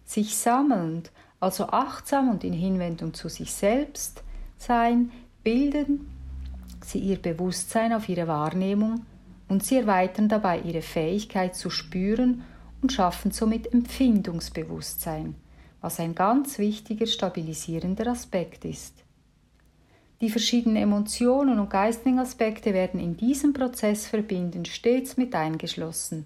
Sich 0.03 0.35
sammelnd, 0.35 1.11
also 1.39 1.67
achtsam 1.67 2.29
und 2.29 2.43
in 2.43 2.53
Hinwendung 2.53 3.13
zu 3.13 3.29
sich 3.29 3.53
selbst 3.53 4.23
sein, 4.57 5.11
bilden 5.43 6.09
sie 6.83 6.99
ihr 6.99 7.17
Bewusstsein 7.17 7.93
auf 7.93 8.09
ihre 8.09 8.27
Wahrnehmung 8.27 9.05
und 9.47 9.63
sie 9.63 9.77
erweitern 9.77 10.27
dabei 10.27 10.59
ihre 10.61 10.81
Fähigkeit 10.81 11.55
zu 11.55 11.69
spüren 11.69 12.43
und 12.81 12.91
schaffen 12.91 13.31
somit 13.31 13.71
Empfindungsbewusstsein, 13.71 15.35
was 15.81 15.99
ein 15.99 16.15
ganz 16.15 16.57
wichtiger 16.57 17.05
stabilisierender 17.05 18.07
Aspekt 18.07 18.65
ist. 18.65 19.03
Die 20.23 20.29
verschiedenen 20.29 20.77
Emotionen 20.77 21.59
und 21.59 21.69
geistigen 21.69 22.17
Aspekte 22.17 22.73
werden 22.73 22.97
in 22.97 23.17
diesem 23.17 23.51
Prozess 23.51 24.07
verbindend 24.07 24.69
stets 24.69 25.17
mit 25.17 25.35
eingeschlossen. 25.35 26.25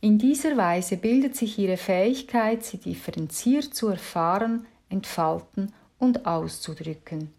In 0.00 0.18
dieser 0.18 0.56
Weise 0.56 0.98
bildet 0.98 1.34
sich 1.34 1.58
ihre 1.58 1.76
Fähigkeit, 1.76 2.64
sie 2.64 2.78
differenziert 2.78 3.74
zu 3.74 3.88
erfahren, 3.88 4.68
entfalten 4.88 5.72
und 5.98 6.26
auszudrücken. 6.26 7.32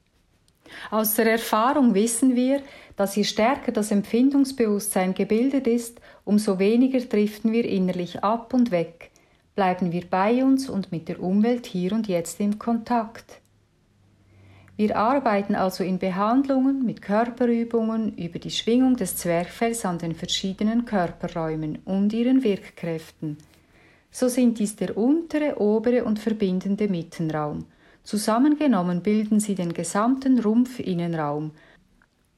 Aus 0.91 1.15
der 1.15 1.32
Erfahrung 1.32 1.94
wissen 1.94 2.36
wir, 2.36 2.62
dass 2.98 3.15
je 3.15 3.24
stärker 3.24 3.72
das 3.72 3.91
Empfindungsbewusstsein 3.91 5.13
gebildet 5.13 5.65
ist, 5.65 6.01
umso 6.25 6.60
weniger 6.60 7.00
driften 7.00 7.53
wir 7.53 7.63
innerlich 7.63 8.22
ab 8.22 8.53
und 8.53 8.72
weg, 8.72 9.12
bleiben 9.56 9.94
wir 9.94 10.06
bei 10.10 10.44
uns 10.44 10.68
und 10.68 10.91
mit 10.91 11.08
der 11.08 11.24
Umwelt 11.24 11.68
hier 11.68 11.94
und 11.94 12.10
jetzt 12.10 12.41
in 12.41 12.60
Kontakt. 12.60 13.39
Wir 14.79 14.95
arbeiten 14.95 15.55
also 15.55 15.83
in 15.83 16.00
Behandlungen 16.00 16.86
mit 16.86 17.01
Körperübungen 17.01 18.15
über 18.15 18.39
die 18.39 18.50
Schwingung 18.50 18.95
des 18.95 19.17
Zwerchfells 19.17 19.83
an 19.83 19.98
den 19.98 20.15
verschiedenen 20.15 20.86
Körperräumen 20.86 21.79
und 21.83 22.13
ihren 22.13 22.45
Wirkkräften. 22.45 23.36
So 24.09 24.29
sind 24.29 24.57
dies 24.57 24.77
der 24.77 24.98
untere, 24.98 25.59
obere 25.59 26.05
und 26.05 26.17
verbindende 26.17 26.88
Mittenraum. 26.88 27.65
Zusammengenommen 28.03 29.01
bilden 29.01 29.41
sie 29.41 29.53
den 29.53 29.74
gesamten 29.74 30.39
Rumpfinnenraum. 30.39 31.51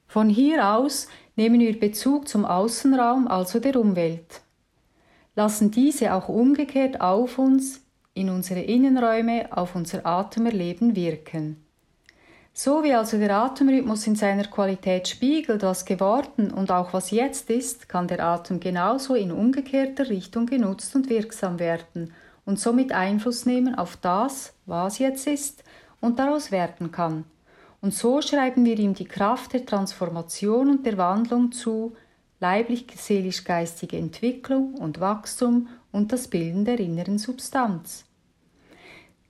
Von 0.07 0.27
hier 0.27 0.67
aus 0.67 1.09
nehmen 1.35 1.59
wir 1.59 1.79
Bezug 1.79 2.27
zum 2.27 2.45
Außenraum, 2.45 3.27
also 3.27 3.59
der 3.59 3.75
Umwelt. 3.75 4.41
Lassen 5.35 5.69
diese 5.69 6.15
auch 6.15 6.27
umgekehrt 6.27 7.01
auf 7.01 7.37
uns, 7.37 7.81
in 8.15 8.31
unsere 8.31 8.61
Innenräume, 8.61 9.55
auf 9.55 9.75
unser 9.75 10.07
Atemerleben 10.07 10.95
wirken. 10.95 11.57
So 12.53 12.83
wie 12.83 12.93
also 12.93 13.17
der 13.17 13.35
Atemrhythmus 13.35 14.05
in 14.07 14.15
seiner 14.15 14.43
Qualität 14.43 15.07
spiegelt, 15.07 15.63
was 15.63 15.85
geworden 15.85 16.51
und 16.51 16.69
auch 16.69 16.91
was 16.93 17.11
jetzt 17.11 17.49
ist, 17.49 17.87
kann 17.87 18.07
der 18.07 18.23
Atem 18.23 18.59
genauso 18.59 19.15
in 19.15 19.31
umgekehrter 19.31 20.09
Richtung 20.09 20.45
genutzt 20.45 20.93
und 20.95 21.09
wirksam 21.09 21.59
werden 21.59 22.13
und 22.45 22.59
somit 22.59 22.91
Einfluss 22.91 23.45
nehmen 23.45 23.75
auf 23.75 23.95
das, 23.95 24.53
was 24.65 24.99
jetzt 24.99 25.27
ist 25.27 25.63
und 26.01 26.19
daraus 26.19 26.51
werden 26.51 26.91
kann. 26.91 27.23
Und 27.79 27.93
so 27.93 28.21
schreiben 28.21 28.65
wir 28.65 28.77
ihm 28.77 28.93
die 28.93 29.05
Kraft 29.05 29.53
der 29.53 29.65
Transformation 29.65 30.69
und 30.69 30.85
der 30.85 30.97
Wandlung 30.97 31.51
zu, 31.51 31.95
leiblich-seelisch-geistige 32.41 33.97
Entwicklung 33.97 34.75
und 34.75 34.99
Wachstum 34.99 35.69
und 35.91 36.11
das 36.11 36.27
Bilden 36.27 36.65
der 36.65 36.79
inneren 36.79 37.17
Substanz. 37.17 38.05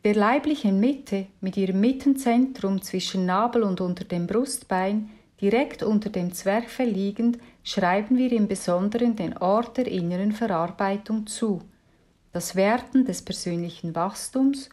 Der 0.04 0.16
leiblichen 0.16 0.80
Mitte 0.80 1.28
mit 1.42 1.58
ihrem 1.58 1.80
Mittenzentrum 1.80 2.82
zwischen 2.82 3.28
Nabel 3.28 3.62
und 3.62 3.82
unter 3.82 4.04
dem 4.04 4.26
Brustbein, 4.26 5.12
direkt 5.40 5.84
unter 5.84 6.10
dem 6.10 6.34
Zwerchfell 6.34 6.90
liegend, 6.90 7.38
schreiben 7.64 8.18
wir 8.18 8.32
im 8.32 8.48
Besonderen 8.48 9.16
den 9.16 9.38
Ort 9.38 9.78
der 9.78 9.86
inneren 9.88 10.32
Verarbeitung 10.32 11.28
zu, 11.28 11.62
das 12.32 12.56
Werten 12.56 13.06
des 13.06 13.22
persönlichen 13.22 13.94
Wachstums, 13.94 14.70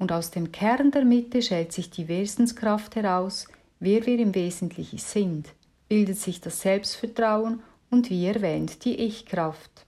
und 0.00 0.10
aus 0.10 0.32
dem 0.32 0.50
Kern 0.50 0.90
der 0.90 1.04
Mitte 1.04 1.40
schält 1.40 1.72
sich 1.72 1.90
die 1.90 2.08
Wesenskraft 2.08 2.96
heraus, 2.96 3.46
wer 3.78 4.06
wir 4.06 4.18
im 4.18 4.34
Wesentlichen 4.34 4.98
sind, 4.98 5.48
bildet 5.88 6.18
sich 6.18 6.40
das 6.40 6.60
Selbstvertrauen 6.60 7.62
und 7.90 8.10
wie 8.10 8.26
erwähnt 8.26 8.84
die 8.84 8.96
Ich-Kraft. 8.96 9.86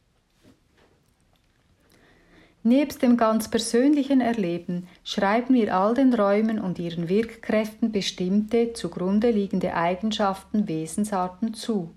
Nebst 2.62 3.00
dem 3.00 3.16
ganz 3.16 3.48
persönlichen 3.48 4.20
Erleben 4.20 4.86
schreiben 5.02 5.54
wir 5.54 5.74
all 5.74 5.94
den 5.94 6.12
Räumen 6.12 6.58
und 6.58 6.78
ihren 6.78 7.08
Wirkkräften 7.08 7.90
bestimmte 7.90 8.74
zugrunde 8.74 9.30
liegende 9.30 9.74
Eigenschaften, 9.74 10.68
Wesensarten 10.68 11.54
zu, 11.54 11.94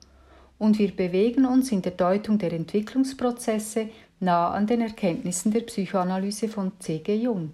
und 0.58 0.80
wir 0.80 0.96
bewegen 0.96 1.46
uns 1.46 1.74
in 1.74 1.82
der 1.82 1.92
Deutung 1.92 2.38
der 2.38 2.54
Entwicklungsprozesse 2.54 3.90
nah 4.22 4.52
an 4.52 4.66
den 4.66 4.80
Erkenntnissen 4.80 5.52
der 5.52 5.62
Psychoanalyse 5.62 6.48
von 6.48 6.72
C.G. 6.80 7.14
Jung. 7.14 7.52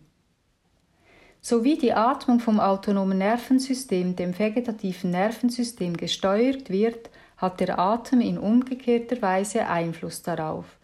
So 1.41 1.63
wie 1.63 1.77
die 1.77 1.93
Atmung 1.93 2.39
vom 2.39 2.59
autonomen 2.59 3.17
Nervensystem, 3.17 4.15
dem 4.15 4.37
vegetativen 4.37 5.09
Nervensystem 5.09 5.97
gesteuert 5.97 6.69
wird, 6.69 7.09
hat 7.37 7.59
der 7.59 7.79
Atem 7.79 8.21
in 8.21 8.37
umgekehrter 8.37 9.19
Weise 9.21 9.65
Einfluss 9.65 10.21
darauf. 10.21 10.78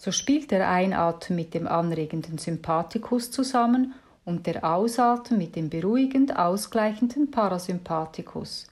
So 0.00 0.12
spielt 0.12 0.52
der 0.52 0.70
Einatmen 0.70 1.34
mit 1.34 1.54
dem 1.54 1.66
anregenden 1.66 2.38
Sympathikus 2.38 3.32
zusammen 3.32 3.94
und 4.24 4.46
der 4.46 4.62
Ausatmen 4.62 5.38
mit 5.38 5.56
dem 5.56 5.70
beruhigend 5.70 6.38
ausgleichenden 6.38 7.32
Parasympathikus. 7.32 8.68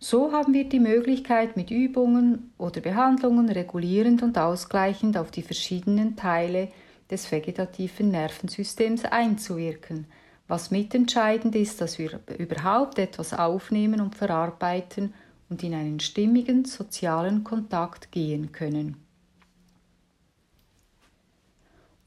So 0.00 0.32
haben 0.32 0.52
wir 0.52 0.68
die 0.68 0.80
Möglichkeit, 0.80 1.56
mit 1.56 1.70
Übungen 1.70 2.52
oder 2.58 2.80
Behandlungen 2.80 3.48
regulierend 3.48 4.24
und 4.24 4.36
ausgleichend 4.38 5.16
auf 5.16 5.30
die 5.30 5.42
verschiedenen 5.42 6.16
Teile 6.16 6.68
des 7.10 7.30
vegetativen 7.30 8.10
Nervensystems 8.10 9.04
einzuwirken, 9.04 10.06
was 10.48 10.72
mitentscheidend 10.72 11.54
ist, 11.54 11.80
dass 11.80 12.00
wir 12.00 12.18
überhaupt 12.38 12.98
etwas 12.98 13.34
aufnehmen 13.34 14.00
und 14.00 14.16
verarbeiten 14.16 15.14
und 15.48 15.62
in 15.62 15.74
einen 15.74 16.00
stimmigen 16.00 16.64
sozialen 16.64 17.44
Kontakt 17.44 18.10
gehen 18.10 18.50
können. 18.50 18.96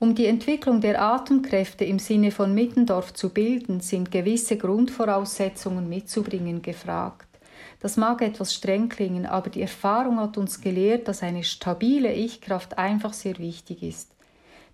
Um 0.03 0.15
die 0.15 0.25
Entwicklung 0.25 0.81
der 0.81 1.01
Atemkräfte 1.01 1.85
im 1.85 1.97
Sinne 1.97 2.31
von 2.31 2.53
Mittendorf 2.53 3.13
zu 3.13 3.29
bilden, 3.29 3.79
sind 3.79 4.11
gewisse 4.11 4.57
Grundvoraussetzungen 4.57 5.87
mitzubringen 5.87 6.61
gefragt. 6.61 7.25
Das 7.79 7.95
mag 7.95 8.21
etwas 8.21 8.53
streng 8.53 8.89
klingen, 8.89 9.25
aber 9.25 9.49
die 9.49 9.61
Erfahrung 9.61 10.19
hat 10.19 10.37
uns 10.37 10.59
gelehrt, 10.59 11.07
dass 11.07 11.23
eine 11.23 11.45
stabile 11.45 12.11
Ich-Kraft 12.11 12.77
einfach 12.77 13.13
sehr 13.13 13.37
wichtig 13.37 13.81
ist. 13.81 14.11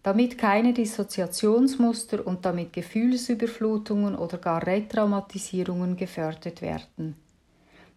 Damit 0.02 0.40
keine 0.40 0.74
Dissoziationsmuster 0.74 2.26
und 2.26 2.44
damit 2.44 2.74
Gefühlsüberflutungen 2.74 4.16
oder 4.16 4.40
gar 4.40 4.66
Retraumatisierungen 4.66 5.96
gefördert 5.96 6.64
werden. 6.64 7.14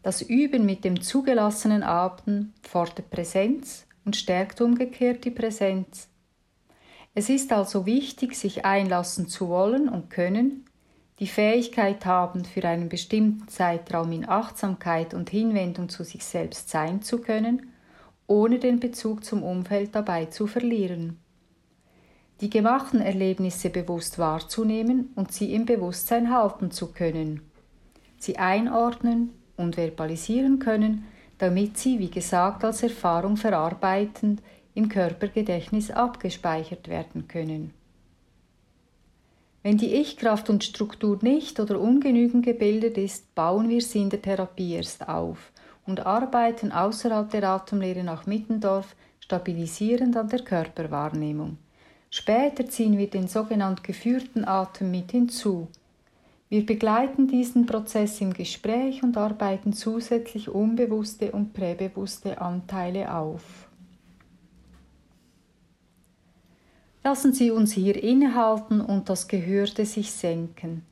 Das 0.03 0.21
Üben 0.21 0.67
mit 0.67 0.85
dem 0.85 1.01
zugelassenen 1.01 1.83
Atmen 1.83 2.53
fordert 2.61 3.09
Präsenz 3.09 3.87
und 4.05 4.17
stärkt 4.17 4.61
umgekehrt 4.61 5.25
die 5.25 5.31
Präsenz. 5.31 6.12
Es 7.15 7.29
ist 7.29 7.53
also 7.53 7.85
wichtig, 7.85 8.35
sich 8.35 8.65
einlassen 8.65 9.29
zu 9.29 9.49
wollen 9.49 9.89
und 9.89 10.09
können, 10.09 10.65
die 11.19 11.27
Fähigkeit 11.27 12.07
haben, 12.07 12.45
für 12.45 12.65
einen 12.65 12.89
bestimmten 12.89 13.47
Zeitraum 13.49 14.11
in 14.13 14.29
Achtsamkeit 14.29 15.13
und 15.13 15.29
Hinwendung 15.29 15.89
zu 15.89 16.05
sich 16.05 16.25
selbst 16.25 16.71
sein 16.71 17.03
zu 17.03 17.19
können, 17.21 17.71
ohne 18.27 18.59
den 18.59 18.81
Bezug 18.81 19.25
zum 19.25 19.43
Umfeld 19.43 19.95
dabei 19.95 20.27
zu 20.27 20.47
verlieren. 20.47 21.19
Die 22.41 22.51
gemachten 22.51 23.01
Erlebnisse 23.01 23.69
bewusst 23.69 24.19
wahrzunehmen 24.19 25.13
und 25.15 25.33
sie 25.33 25.55
im 25.55 25.67
Bewusstsein 25.67 26.35
halten 26.35 26.71
zu 26.71 26.93
können, 26.93 27.43
sie 28.19 28.39
einordnen 28.39 29.31
und 29.57 29.77
verbalisieren 29.77 30.59
können, 30.59 31.05
damit 31.39 31.77
sie, 31.77 31.99
wie 31.99 32.11
gesagt, 32.11 32.65
als 32.65 32.83
Erfahrung 32.83 33.37
verarbeitend 33.37 34.43
im 34.75 34.89
Körpergedächtnis 34.89 35.91
abgespeichert 35.91 36.89
werden 36.89 37.29
können. 37.29 37.73
Wenn 39.63 39.79
die 39.79 39.95
Ich-Kraft 39.95 40.51
und 40.51 40.65
Struktur 40.65 41.19
nicht 41.23 41.61
oder 41.61 41.81
ungenügend 41.81 42.45
gebildet 42.45 42.99
ist, 42.99 43.33
bauen 43.35 43.69
wir 43.69 43.81
sie 43.81 44.01
in 44.01 44.11
der 44.11 44.21
Therapie 44.21 44.75
erst 44.75 45.09
auf 45.09 45.53
und 45.87 46.05
arbeiten 46.05 46.73
außerhalb 46.73 47.31
der 47.31 47.45
Atemlehre 47.45 48.03
nach 48.03 48.27
Mittendorf 48.27 48.97
stabilisierend 49.21 50.17
an 50.17 50.29
der 50.29 50.41
Körperwahrnehmung. 50.41 51.59
Später 52.11 52.69
ziehen 52.69 52.99
wir 52.99 53.09
den 53.09 53.29
sogenannt 53.29 53.85
geführten 53.85 54.45
Atem 54.45 54.91
mit 54.91 55.13
hinzu. 55.13 55.69
Wir 56.49 56.67
begleiten 56.67 57.29
diesen 57.29 57.65
Prozess 57.65 58.21
im 58.21 58.35
Gespräch 58.35 59.03
und 59.03 59.17
arbeiten 59.17 59.73
zusätzlich 59.73 60.51
unbewusste 60.51 61.33
und 61.33 61.55
präbewusste 61.55 62.41
Anteile 62.41 63.15
auf. 63.15 63.62
Lassen 67.05 67.33
Sie 67.33 67.51
uns 67.51 67.73
hier 67.73 68.01
innehalten 68.01 68.81
und 68.81 69.09
das 69.09 69.27
Gehörte 69.27 69.87
sich 69.87 70.13
senken. 70.13 70.85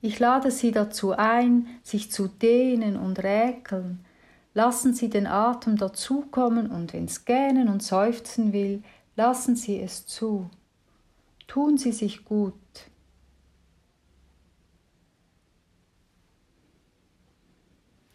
Ich 0.00 0.18
lade 0.18 0.50
Sie 0.50 0.70
dazu 0.70 1.12
ein, 1.12 1.66
sich 1.82 2.10
zu 2.10 2.28
dehnen 2.28 2.96
und 2.96 3.22
räkeln. 3.22 4.04
Lassen 4.54 4.94
Sie 4.94 5.08
den 5.08 5.26
Atem 5.26 5.76
dazukommen 5.76 6.70
und 6.70 6.92
wenn's 6.92 7.24
gähnen 7.24 7.68
und 7.68 7.82
seufzen 7.82 8.52
will, 8.52 8.82
lassen 9.16 9.56
Sie 9.56 9.80
es 9.80 10.06
zu. 10.06 10.48
Tun 11.48 11.76
Sie 11.78 11.92
sich 11.92 12.24
gut. 12.24 12.54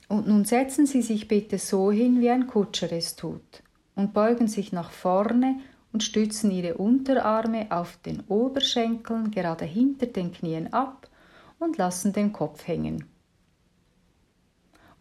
Und 0.08 0.28
nun 0.28 0.46
setzen 0.46 0.86
Sie 0.86 1.02
sich 1.02 1.28
bitte 1.28 1.58
so 1.58 1.92
hin, 1.92 2.22
wie 2.22 2.30
ein 2.30 2.48
Kutscher 2.48 2.92
es 2.92 3.16
tut, 3.16 3.64
und 3.96 4.14
beugen 4.14 4.48
sich 4.48 4.72
nach 4.72 4.92
vorne 4.92 5.60
und 5.98 6.04
stützen 6.04 6.52
ihre 6.52 6.76
Unterarme 6.76 7.72
auf 7.72 7.98
den 8.06 8.20
Oberschenkeln 8.28 9.32
gerade 9.32 9.66
hinter 9.66 10.06
den 10.06 10.32
Knien 10.32 10.72
ab 10.72 11.10
und 11.58 11.78
lassen 11.78 12.14
den 12.14 12.34
Kopf 12.34 12.68
hängen. 12.68 13.06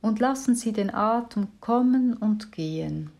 Und 0.00 0.20
lassen 0.20 0.54
Sie 0.54 0.72
den 0.72 0.88
Atem 0.94 1.48
kommen 1.60 2.14
und 2.14 2.50
gehen, 2.50 3.10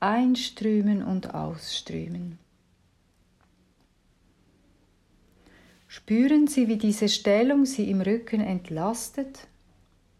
einströmen 0.00 1.04
und 1.04 1.34
ausströmen. 1.36 2.40
Spüren 5.86 6.48
Sie, 6.48 6.66
wie 6.66 6.78
diese 6.78 7.08
Stellung 7.08 7.64
Sie 7.64 7.88
im 7.88 8.00
Rücken 8.00 8.40
entlastet 8.40 9.46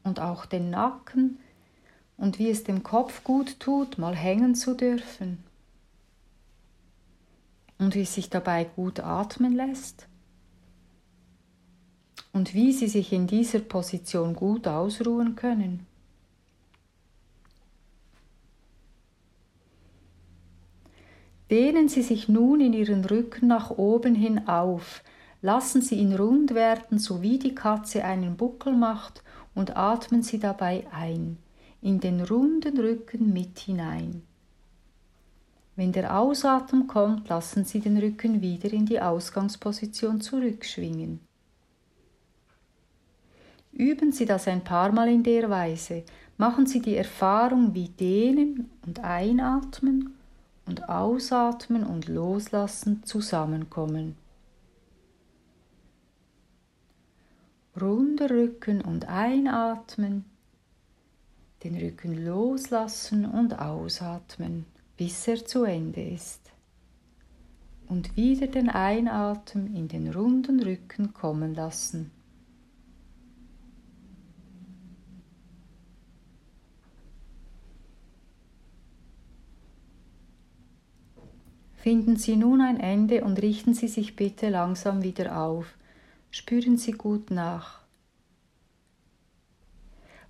und 0.05 0.21
auch 0.21 0.47
den 0.47 0.71
Nacken 0.71 1.41
und 2.17 2.39
wie 2.39 2.51
es 2.51 2.63
dem 2.63 2.85
Kopf 2.85 3.25
gut 3.25 3.59
tut, 3.59 3.99
mal 3.99 4.15
hängen 4.15 4.55
zu 4.55 4.75
dürfen 4.75 5.43
und 7.79 7.95
wie 7.95 8.03
es 8.03 8.15
sich 8.15 8.31
dabei 8.31 8.65
gut 8.65 9.01
atmen 9.01 9.55
lässt 9.55 10.09
und 12.37 12.53
wie 12.53 12.73
Sie 12.73 12.87
sich 12.87 13.15
in 13.15 13.27
dieser 13.27 13.61
Position 13.61 14.35
gut 14.35 14.69
ausruhen 14.69 15.37
können. 15.37 15.87
Dehnen 21.51 21.89
Sie 21.89 22.03
sich 22.03 22.29
nun 22.29 22.61
in 22.61 22.75
Ihren 22.75 23.05
Rücken 23.05 23.47
nach 23.49 23.71
oben 23.71 24.15
hin 24.15 24.49
auf, 24.49 25.03
lassen 25.41 25.81
Sie 25.81 25.95
ihn 25.95 26.15
rund 26.15 26.55
werden, 26.55 26.99
so 26.99 27.23
wie 27.23 27.39
die 27.39 27.55
Katze 27.55 28.05
einen 28.05 28.37
Buckel 28.37 28.75
macht, 28.75 29.23
und 29.55 29.75
atmen 29.75 30.23
Sie 30.23 30.39
dabei 30.39 30.87
ein, 30.93 31.39
in 31.81 32.01
den 32.01 32.21
runden 32.21 32.79
Rücken 32.79 33.33
mit 33.33 33.59
hinein. 33.61 34.23
Wenn 35.77 35.93
der 35.93 36.19
Ausatmen 36.19 36.87
kommt, 36.87 37.29
lassen 37.29 37.67
Sie 37.67 37.81
den 37.81 37.99
Rücken 37.99 38.41
wieder 38.41 38.73
in 38.73 38.87
die 38.87 38.99
Ausgangsposition 38.99 40.23
zurückschwingen. 40.23 41.21
Üben 43.73 44.11
Sie 44.11 44.25
das 44.25 44.49
ein 44.49 44.65
paar 44.65 44.91
Mal 44.91 45.11
in 45.11 45.23
der 45.23 45.51
Weise. 45.51 46.05
Machen 46.39 46.67
Sie 46.67 46.81
die 46.81 46.97
Erfahrung, 46.97 47.75
wie 47.75 47.91
Dehnen 47.91 48.71
und 48.87 49.01
Einatmen 49.01 50.15
und 50.65 50.89
Ausatmen 50.89 51.85
und 51.85 52.09
Loslassen 52.09 53.05
zusammenkommen. 53.05 54.17
Runder 57.79 58.31
Rücken 58.31 58.81
und 58.81 59.07
einatmen, 59.09 60.25
den 61.63 61.77
Rücken 61.77 62.25
loslassen 62.25 63.27
und 63.27 63.59
ausatmen 63.59 64.65
bis 64.97 65.29
er 65.29 65.45
zu 65.45 65.65
Ende 65.65 66.03
ist. 66.03 66.41
Und 67.89 68.17
wieder 68.17 68.49
den 68.49 68.69
Einatmen 68.69 69.75
in 69.77 69.89
den 69.89 70.13
runden 70.13 70.63
Rücken 70.63 71.13
kommen 71.13 71.55
lassen. 71.55 72.11
Finden 81.87 82.17
Sie 82.17 82.35
nun 82.35 82.61
ein 82.61 82.81
Ende 82.81 83.23
und 83.23 83.41
richten 83.41 83.73
Sie 83.73 83.87
sich 83.87 84.17
bitte 84.17 84.49
langsam 84.49 85.05
wieder 85.05 85.41
auf. 85.41 85.77
Spüren 86.33 86.79
Sie 86.79 86.91
gut 86.91 87.31
nach. 87.31 87.83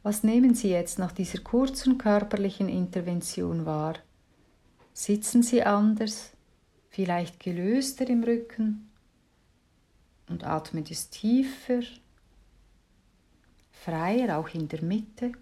Was 0.03 0.23
nehmen 0.23 0.55
Sie 0.55 0.69
jetzt 0.69 0.99
nach 0.99 1.13
dieser 1.13 1.41
kurzen 1.41 1.97
körperlichen 1.97 2.69
Intervention 2.69 3.65
wahr? 3.65 3.95
Sitzen 4.99 5.43
Sie 5.43 5.63
anders, 5.63 6.31
vielleicht 6.89 7.39
gelöster 7.39 8.09
im 8.09 8.25
Rücken 8.25 8.89
und 10.31 10.43
atmen 10.43 10.87
es 10.89 11.11
tiefer, 11.11 11.83
freier 13.71 14.39
auch 14.39 14.49
in 14.55 14.69
der 14.69 14.83
Mitte. 14.83 15.33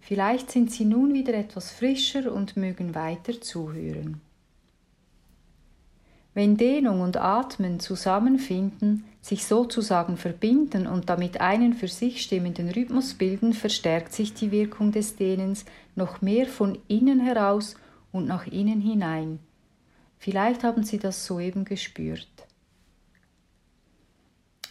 Vielleicht 0.00 0.52
sind 0.52 0.72
Sie 0.72 0.86
nun 0.86 1.12
wieder 1.12 1.34
etwas 1.34 1.70
frischer 1.70 2.32
und 2.32 2.56
mögen 2.56 2.94
weiter 2.94 3.38
zuhören. 3.42 4.22
Wenn 6.38 6.56
Dehnung 6.56 7.00
und 7.00 7.16
Atmen 7.16 7.80
zusammenfinden, 7.80 9.02
sich 9.20 9.44
sozusagen 9.44 10.16
verbinden 10.16 10.86
und 10.86 11.10
damit 11.10 11.40
einen 11.40 11.72
für 11.72 11.88
sich 11.88 12.22
stimmenden 12.22 12.68
Rhythmus 12.68 13.14
bilden, 13.14 13.52
verstärkt 13.52 14.12
sich 14.12 14.34
die 14.34 14.52
Wirkung 14.52 14.92
des 14.92 15.16
Dehnens 15.16 15.64
noch 15.96 16.22
mehr 16.22 16.46
von 16.46 16.78
innen 16.86 17.18
heraus 17.18 17.74
und 18.12 18.28
nach 18.28 18.46
innen 18.46 18.80
hinein. 18.80 19.40
Vielleicht 20.20 20.62
haben 20.62 20.84
Sie 20.84 21.00
das 21.00 21.26
soeben 21.26 21.64
gespürt. 21.64 22.28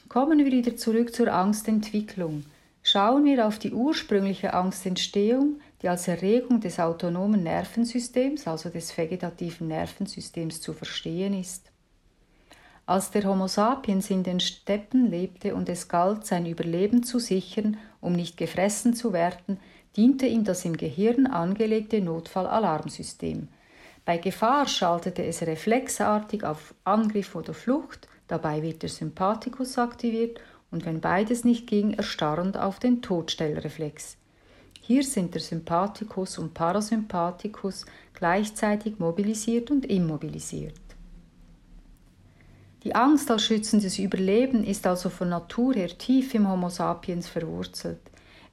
Kommen 0.07 0.39
wir 0.39 0.45
wieder 0.45 0.77
zurück 0.77 1.13
zur 1.13 1.33
Angstentwicklung. 1.33 2.45
Schauen 2.81 3.25
wir 3.25 3.45
auf 3.45 3.59
die 3.59 3.73
ursprüngliche 3.73 4.53
Angstentstehung, 4.53 5.59
die 5.81 5.89
als 5.89 6.07
Erregung 6.07 6.59
des 6.59 6.79
autonomen 6.79 7.43
Nervensystems, 7.43 8.47
also 8.47 8.69
des 8.69 8.97
vegetativen 8.97 9.67
Nervensystems, 9.67 10.61
zu 10.61 10.73
verstehen 10.73 11.39
ist. 11.39 11.71
Als 12.85 13.11
der 13.11 13.25
Homo 13.25 13.47
sapiens 13.47 14.09
in 14.09 14.23
den 14.23 14.39
Steppen 14.39 15.11
lebte 15.11 15.53
und 15.53 15.67
es 15.67 15.89
galt, 15.89 16.25
sein 16.25 16.45
Überleben 16.45 17.03
zu 17.03 17.19
sichern, 17.19 17.77
um 17.99 18.13
nicht 18.13 18.37
gefressen 18.37 18.93
zu 18.93 19.11
werden, 19.11 19.59
diente 19.97 20.25
ihm 20.25 20.45
das 20.45 20.63
im 20.63 20.77
Gehirn 20.77 21.27
angelegte 21.27 21.99
Notfallalarmsystem. 22.01 23.49
Bei 24.05 24.17
Gefahr 24.17 24.67
schaltete 24.67 25.25
es 25.25 25.41
reflexartig 25.41 26.45
auf 26.45 26.73
Angriff 26.85 27.35
oder 27.35 27.53
Flucht, 27.53 28.07
dabei 28.27 28.61
wird 28.61 28.83
der 28.83 28.89
Sympathikus 28.89 29.77
aktiviert 29.77 30.39
und 30.71 30.85
wenn 30.85 31.01
beides 31.01 31.43
nicht 31.43 31.67
ging, 31.67 31.93
erstarrend 31.93 32.57
auf 32.57 32.79
den 32.79 33.01
Todstellreflex. 33.01 34.16
Hier 34.87 35.03
sind 35.03 35.33
der 35.33 35.41
Sympathikus 35.41 36.37
und 36.37 36.53
Parasympathikus 36.53 37.85
gleichzeitig 38.13 38.99
mobilisiert 38.99 39.69
und 39.69 39.85
immobilisiert. 39.85 40.79
Die 42.85 42.95
Angst 42.95 43.29
als 43.29 43.43
schützendes 43.43 43.99
Überleben 43.99 44.63
ist 44.63 44.87
also 44.87 45.09
von 45.09 45.27
Natur 45.27 45.73
her 45.73 45.89
tief 45.89 46.33
im 46.35 46.49
Homo 46.49 46.69
sapiens 46.69 47.27
verwurzelt. 47.27 47.99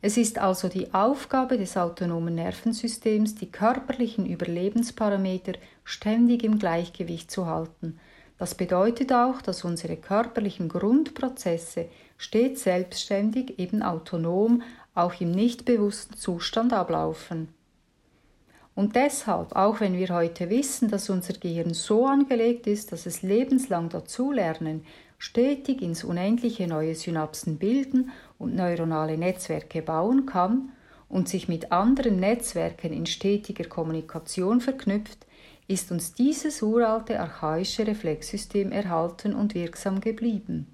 Es 0.03 0.17
ist 0.17 0.41
also 0.41 0.69
die 0.69 0.93
Aufgabe 0.93 1.57
des 1.57 1.77
autonomen 1.77 2.35
Nervensystems, 2.35 3.37
die 3.37 3.53
körperlichen 3.53 4.27
Überlebensparameter 4.27 5.53
ständig 5.85 6.43
im 6.43 6.59
Gleichgewicht 6.59 7.31
zu 7.31 7.47
halten. 7.47 8.01
Das 8.39 8.57
bedeutet 8.57 9.13
auch, 9.13 9.41
dass 9.41 9.63
unsere 9.63 9.97
körperlichen 9.97 10.69
Grundprozesse 10.69 11.87
stets 12.19 12.65
selbstständig, 12.65 13.61
eben 13.61 13.85
autonom, 13.85 14.63
auch 14.95 15.21
im 15.21 15.31
nicht 15.31 15.65
bewussten 15.65 16.17
Zustand 16.17 16.73
ablaufen. 16.73 17.49
Und 18.75 18.97
deshalb, 18.97 19.55
auch 19.55 19.81
wenn 19.81 19.97
wir 19.97 20.09
heute 20.09 20.51
wissen, 20.51 20.89
dass 20.89 21.09
unser 21.09 21.35
Gehirn 21.35 21.75
so 21.75 22.07
angelegt 22.07 22.67
ist, 22.67 22.91
dass 22.91 23.07
es 23.07 23.23
lebenslang 23.23 23.89
dazulernen, 23.89 24.85
stetig 25.19 25.81
ins 25.81 26.03
Unendliche 26.03 26.67
neue 26.67 26.95
Synapsen 26.95 27.59
bilden 27.59 28.11
und 28.39 28.57
neuronale 28.57 29.17
Netzwerke 29.17 29.81
bauen 29.81 30.27
kann 30.27 30.73
und 31.09 31.29
sich 31.29 31.47
mit 31.47 31.71
anderen 31.71 32.19
Netzwerken 32.19 32.93
in 32.93 33.07
stetiger 33.07 33.65
Kommunikation 33.65 34.61
verknüpft, 34.61 35.27
ist 35.69 35.93
uns 35.93 36.13
dieses 36.13 36.61
uralte 36.61 37.21
archaische 37.21 37.87
Reflexsystem 37.87 38.73
erhalten 38.73 39.35
und 39.35 39.55
wirksam 39.55 40.01
geblieben. 40.01 40.74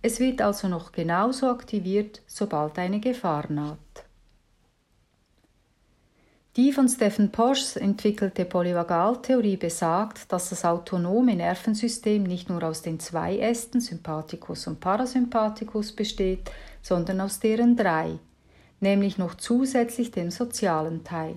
Es 0.00 0.20
wird 0.20 0.40
also 0.40 0.68
noch 0.68 0.92
genauso 0.92 1.48
aktiviert, 1.48 2.22
sobald 2.26 2.78
eine 2.78 3.00
Gefahr 3.00 3.50
naht. 3.50 3.78
Die 6.58 6.72
von 6.72 6.88
Stephen 6.88 7.30
Posch 7.30 7.76
entwickelte 7.76 8.44
Polyvagaltheorie 8.44 9.56
besagt, 9.56 10.32
dass 10.32 10.50
das 10.50 10.64
autonome 10.64 11.36
Nervensystem 11.36 12.24
nicht 12.24 12.48
nur 12.48 12.62
aus 12.64 12.82
den 12.82 12.98
zwei 12.98 13.38
Ästen 13.38 13.80
Sympathikus 13.80 14.66
und 14.66 14.80
Parasympathikus 14.80 15.92
besteht, 15.92 16.50
sondern 16.82 17.20
aus 17.20 17.38
deren 17.38 17.76
drei, 17.76 18.18
nämlich 18.80 19.18
noch 19.18 19.36
zusätzlich 19.36 20.10
dem 20.10 20.32
sozialen 20.32 21.04
Teil. 21.04 21.36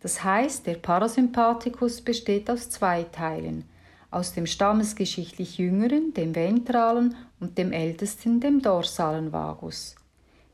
Das 0.00 0.22
heißt, 0.22 0.66
der 0.66 0.74
Parasympathikus 0.74 2.00
besteht 2.02 2.48
aus 2.48 2.70
zwei 2.70 3.02
Teilen, 3.02 3.64
aus 4.10 4.32
dem 4.32 4.46
stammesgeschichtlich 4.46 5.58
jüngeren, 5.58 6.14
dem 6.14 6.34
ventralen, 6.34 7.14
und 7.40 7.58
dem 7.58 7.72
ältesten, 7.72 8.40
dem 8.40 8.62
dorsalen 8.62 9.32
Vagus. 9.32 9.94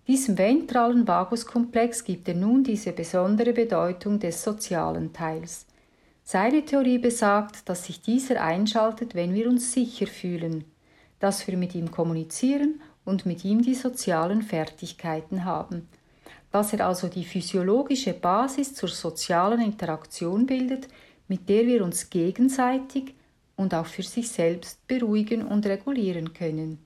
Diesem 0.08 0.36
ventralen 0.36 1.06
Vaguskomplex 1.06 2.02
gibt 2.02 2.28
er 2.28 2.34
nun 2.34 2.64
diese 2.64 2.92
besondere 2.92 3.52
Bedeutung 3.52 4.18
des 4.18 4.42
sozialen 4.42 5.12
Teils. 5.12 5.66
Seine 6.24 6.64
Theorie 6.64 6.98
besagt, 6.98 7.68
dass 7.68 7.84
sich 7.84 8.00
dieser 8.00 8.42
einschaltet, 8.42 9.14
wenn 9.14 9.34
wir 9.34 9.48
uns 9.48 9.72
sicher 9.72 10.06
fühlen, 10.06 10.64
dass 11.20 11.46
wir 11.46 11.56
mit 11.56 11.74
ihm 11.74 11.90
kommunizieren 11.90 12.80
und 13.04 13.26
mit 13.26 13.44
ihm 13.44 13.62
die 13.62 13.74
sozialen 13.74 14.42
Fertigkeiten 14.42 15.44
haben, 15.44 15.88
dass 16.50 16.72
er 16.72 16.86
also 16.86 17.08
die 17.08 17.24
physiologische 17.24 18.12
Basis 18.12 18.74
zur 18.74 18.88
sozialen 18.88 19.60
Interaktion 19.60 20.46
bildet, 20.46 20.88
mit 21.28 21.48
der 21.48 21.66
wir 21.66 21.84
uns 21.84 22.10
gegenseitig 22.10 23.14
und 23.62 23.74
auch 23.74 23.86
für 23.86 24.02
sich 24.02 24.28
selbst 24.28 24.86
beruhigen 24.86 25.46
und 25.46 25.64
regulieren 25.64 26.34
können. 26.34 26.78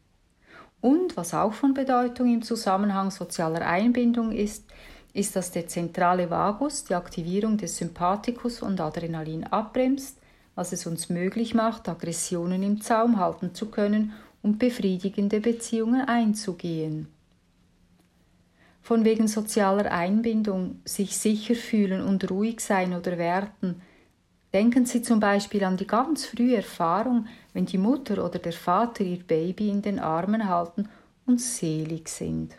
Und 0.81 1.17
was 1.17 1.35
auch 1.35 1.53
von 1.53 1.75
Bedeutung 1.75 2.33
im 2.33 2.43
Zusammenhang 2.43 3.11
sozialer 3.11 3.67
Einbindung 3.67 4.31
ist, 4.31 4.65
ist, 5.13 5.35
dass 5.35 5.51
der 5.51 5.67
zentrale 5.67 6.31
Vagus 6.31 6.85
die 6.85 6.95
Aktivierung 6.95 7.57
des 7.57 7.79
Sympathikus 7.79 8.63
und 8.63 8.81
Adrenalin 8.81 9.45
abbremst, 9.45 10.19
was 10.55 10.73
es 10.73 10.87
uns 10.87 11.09
möglich 11.09 11.55
macht, 11.55 11.89
Aggressionen 11.89 12.63
im 12.63 12.81
Zaum 12.81 13.19
halten 13.19 13.55
zu 13.55 13.67
können 13.67 14.13
und 14.43 14.59
befriedigende 14.59 15.41
Beziehungen 15.41 16.03
einzugehen. 16.03 17.09
Von 18.83 19.05
wegen 19.05 19.27
sozialer 19.27 19.91
Einbindung, 19.91 20.81
sich 20.85 21.17
sicher 21.17 21.57
fühlen 21.57 22.03
und 22.03 22.31
ruhig 22.31 22.61
sein 22.61 22.95
oder 22.95 23.19
werten, 23.19 23.83
Denken 24.57 24.87
Sie 24.87 25.03
zum 25.03 25.21
Beispiel 25.21 25.65
an 25.65 25.77
die 25.77 25.87
ganz 25.87 26.25
frühe 26.25 26.57
Erfahrung, 26.57 27.27
wenn 27.53 27.67
die 27.67 27.77
Mutter 27.77 28.25
oder 28.25 28.39
der 28.39 28.55
Vater 28.55 29.05
ihr 29.05 29.23
Baby 29.23 29.69
in 29.69 29.83
den 29.83 29.99
Armen 29.99 30.49
halten 30.49 30.89
und 31.27 31.43
selig 31.43 32.09
sind. 32.09 32.57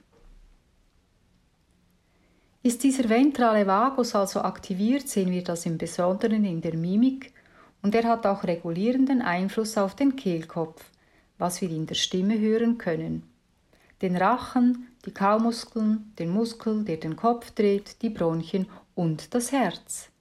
Ist 2.62 2.83
dieser 2.83 3.10
ventrale 3.10 3.65
Vagus 3.65 4.13
also 4.13 4.41
aktiviert, 4.41 5.07
sehen 5.07 5.31
wir 5.31 5.43
das 5.43 5.65
im 5.65 5.79
Besonderen 5.79 6.45
in 6.45 6.62
der 6.62 6.77
Mimik 6.77 7.33
und 7.81 7.95
er 7.95 8.03
hat 8.03 8.27
auch 8.27 8.43
regulierenden 8.43 9.23
Einfluss 9.23 9.75
auf 9.75 9.95
den 9.95 10.15
Kehlkopf, 10.15 10.86
was 11.39 11.62
wir 11.62 11.71
in 11.71 11.88
der 11.88 11.95
Stimme 11.95 12.38
hören 12.38 12.77
können. 12.77 13.23
Den 14.03 14.17
Rachen, 14.17 14.89
die 15.03 15.15
Kaumuskeln, 15.15 16.13
den 16.19 16.29
Muskel, 16.29 16.83
der 16.83 16.97
den 16.97 17.15
Kopf 17.15 17.49
dreht, 17.49 18.03
die 18.03 18.12
Bronchien 18.12 18.67
und 18.93 19.33
das 19.33 19.51
Herz. 19.51 20.12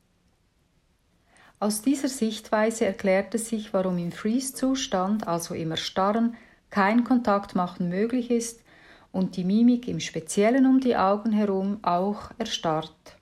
Aus 1.58 1.80
dieser 1.80 2.08
Sichtweise 2.08 2.84
erklärte 2.84 3.38
sich, 3.38 3.72
warum 3.72 3.96
im 3.96 4.12
Freeze-Zustand, 4.12 5.26
also 5.26 5.54
im 5.54 5.70
Erstarren, 5.70 6.36
kein 6.68 7.04
Kontakt 7.04 7.54
machen 7.54 7.88
möglich 7.88 8.30
ist 8.30 8.62
und 9.10 9.36
die 9.36 9.44
Mimik 9.44 9.88
im 9.88 10.00
Speziellen 10.00 10.66
um 10.66 10.80
die 10.80 10.96
Augen 10.96 11.32
herum 11.32 11.78
auch 11.82 12.30
erstarrt. 12.36 13.16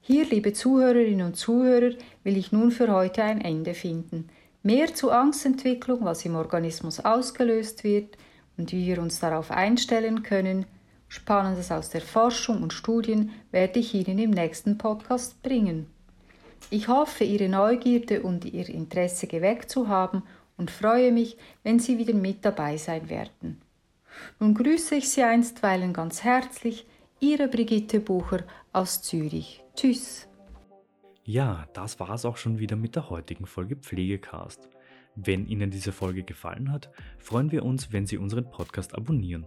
Hier, 0.00 0.24
liebe 0.24 0.54
Zuhörerinnen 0.54 1.26
und 1.26 1.36
Zuhörer, 1.36 1.94
will 2.24 2.38
ich 2.38 2.52
nun 2.52 2.70
für 2.70 2.90
heute 2.90 3.22
ein 3.22 3.42
Ende 3.42 3.74
finden. 3.74 4.28
Mehr 4.62 4.94
zu 4.94 5.10
Angstentwicklung, 5.10 6.04
was 6.04 6.24
im 6.24 6.36
Organismus 6.36 7.00
ausgelöst 7.00 7.84
wird 7.84 8.16
und 8.56 8.72
wie 8.72 8.86
wir 8.86 9.02
uns 9.02 9.20
darauf 9.20 9.50
einstellen 9.50 10.22
können, 10.22 10.64
Spannendes 11.08 11.72
aus 11.72 11.90
der 11.90 12.00
Forschung 12.00 12.62
und 12.62 12.72
Studien 12.72 13.32
werde 13.50 13.80
ich 13.80 13.94
Ihnen 13.94 14.18
im 14.18 14.30
nächsten 14.30 14.78
Podcast 14.78 15.42
bringen. 15.42 15.86
Ich 16.68 16.88
hoffe, 16.88 17.24
Ihre 17.24 17.48
Neugierde 17.48 18.22
und 18.22 18.44
Ihr 18.44 18.68
Interesse 18.68 19.26
geweckt 19.26 19.70
zu 19.70 19.88
haben 19.88 20.22
und 20.56 20.70
freue 20.70 21.10
mich, 21.10 21.36
wenn 21.62 21.78
Sie 21.78 21.98
wieder 21.98 22.14
mit 22.14 22.44
dabei 22.44 22.76
sein 22.76 23.08
werden. 23.08 23.62
Nun 24.38 24.54
grüße 24.54 24.96
ich 24.96 25.08
Sie 25.08 25.22
einstweilen 25.22 25.92
ganz 25.92 26.22
herzlich, 26.22 26.86
Ihre 27.18 27.48
Brigitte 27.48 28.00
Bucher 28.00 28.44
aus 28.72 29.02
Zürich. 29.02 29.62
Tschüss. 29.74 30.28
Ja, 31.24 31.66
das 31.74 32.00
war 32.00 32.10
es 32.10 32.24
auch 32.24 32.36
schon 32.36 32.58
wieder 32.58 32.76
mit 32.76 32.96
der 32.96 33.10
heutigen 33.10 33.46
Folge 33.46 33.76
Pflegecast. 33.76 34.68
Wenn 35.16 35.46
Ihnen 35.46 35.70
diese 35.70 35.92
Folge 35.92 36.22
gefallen 36.22 36.72
hat, 36.72 36.90
freuen 37.18 37.52
wir 37.52 37.64
uns, 37.64 37.92
wenn 37.92 38.06
Sie 38.06 38.16
unseren 38.16 38.50
Podcast 38.50 38.94
abonnieren. 38.94 39.46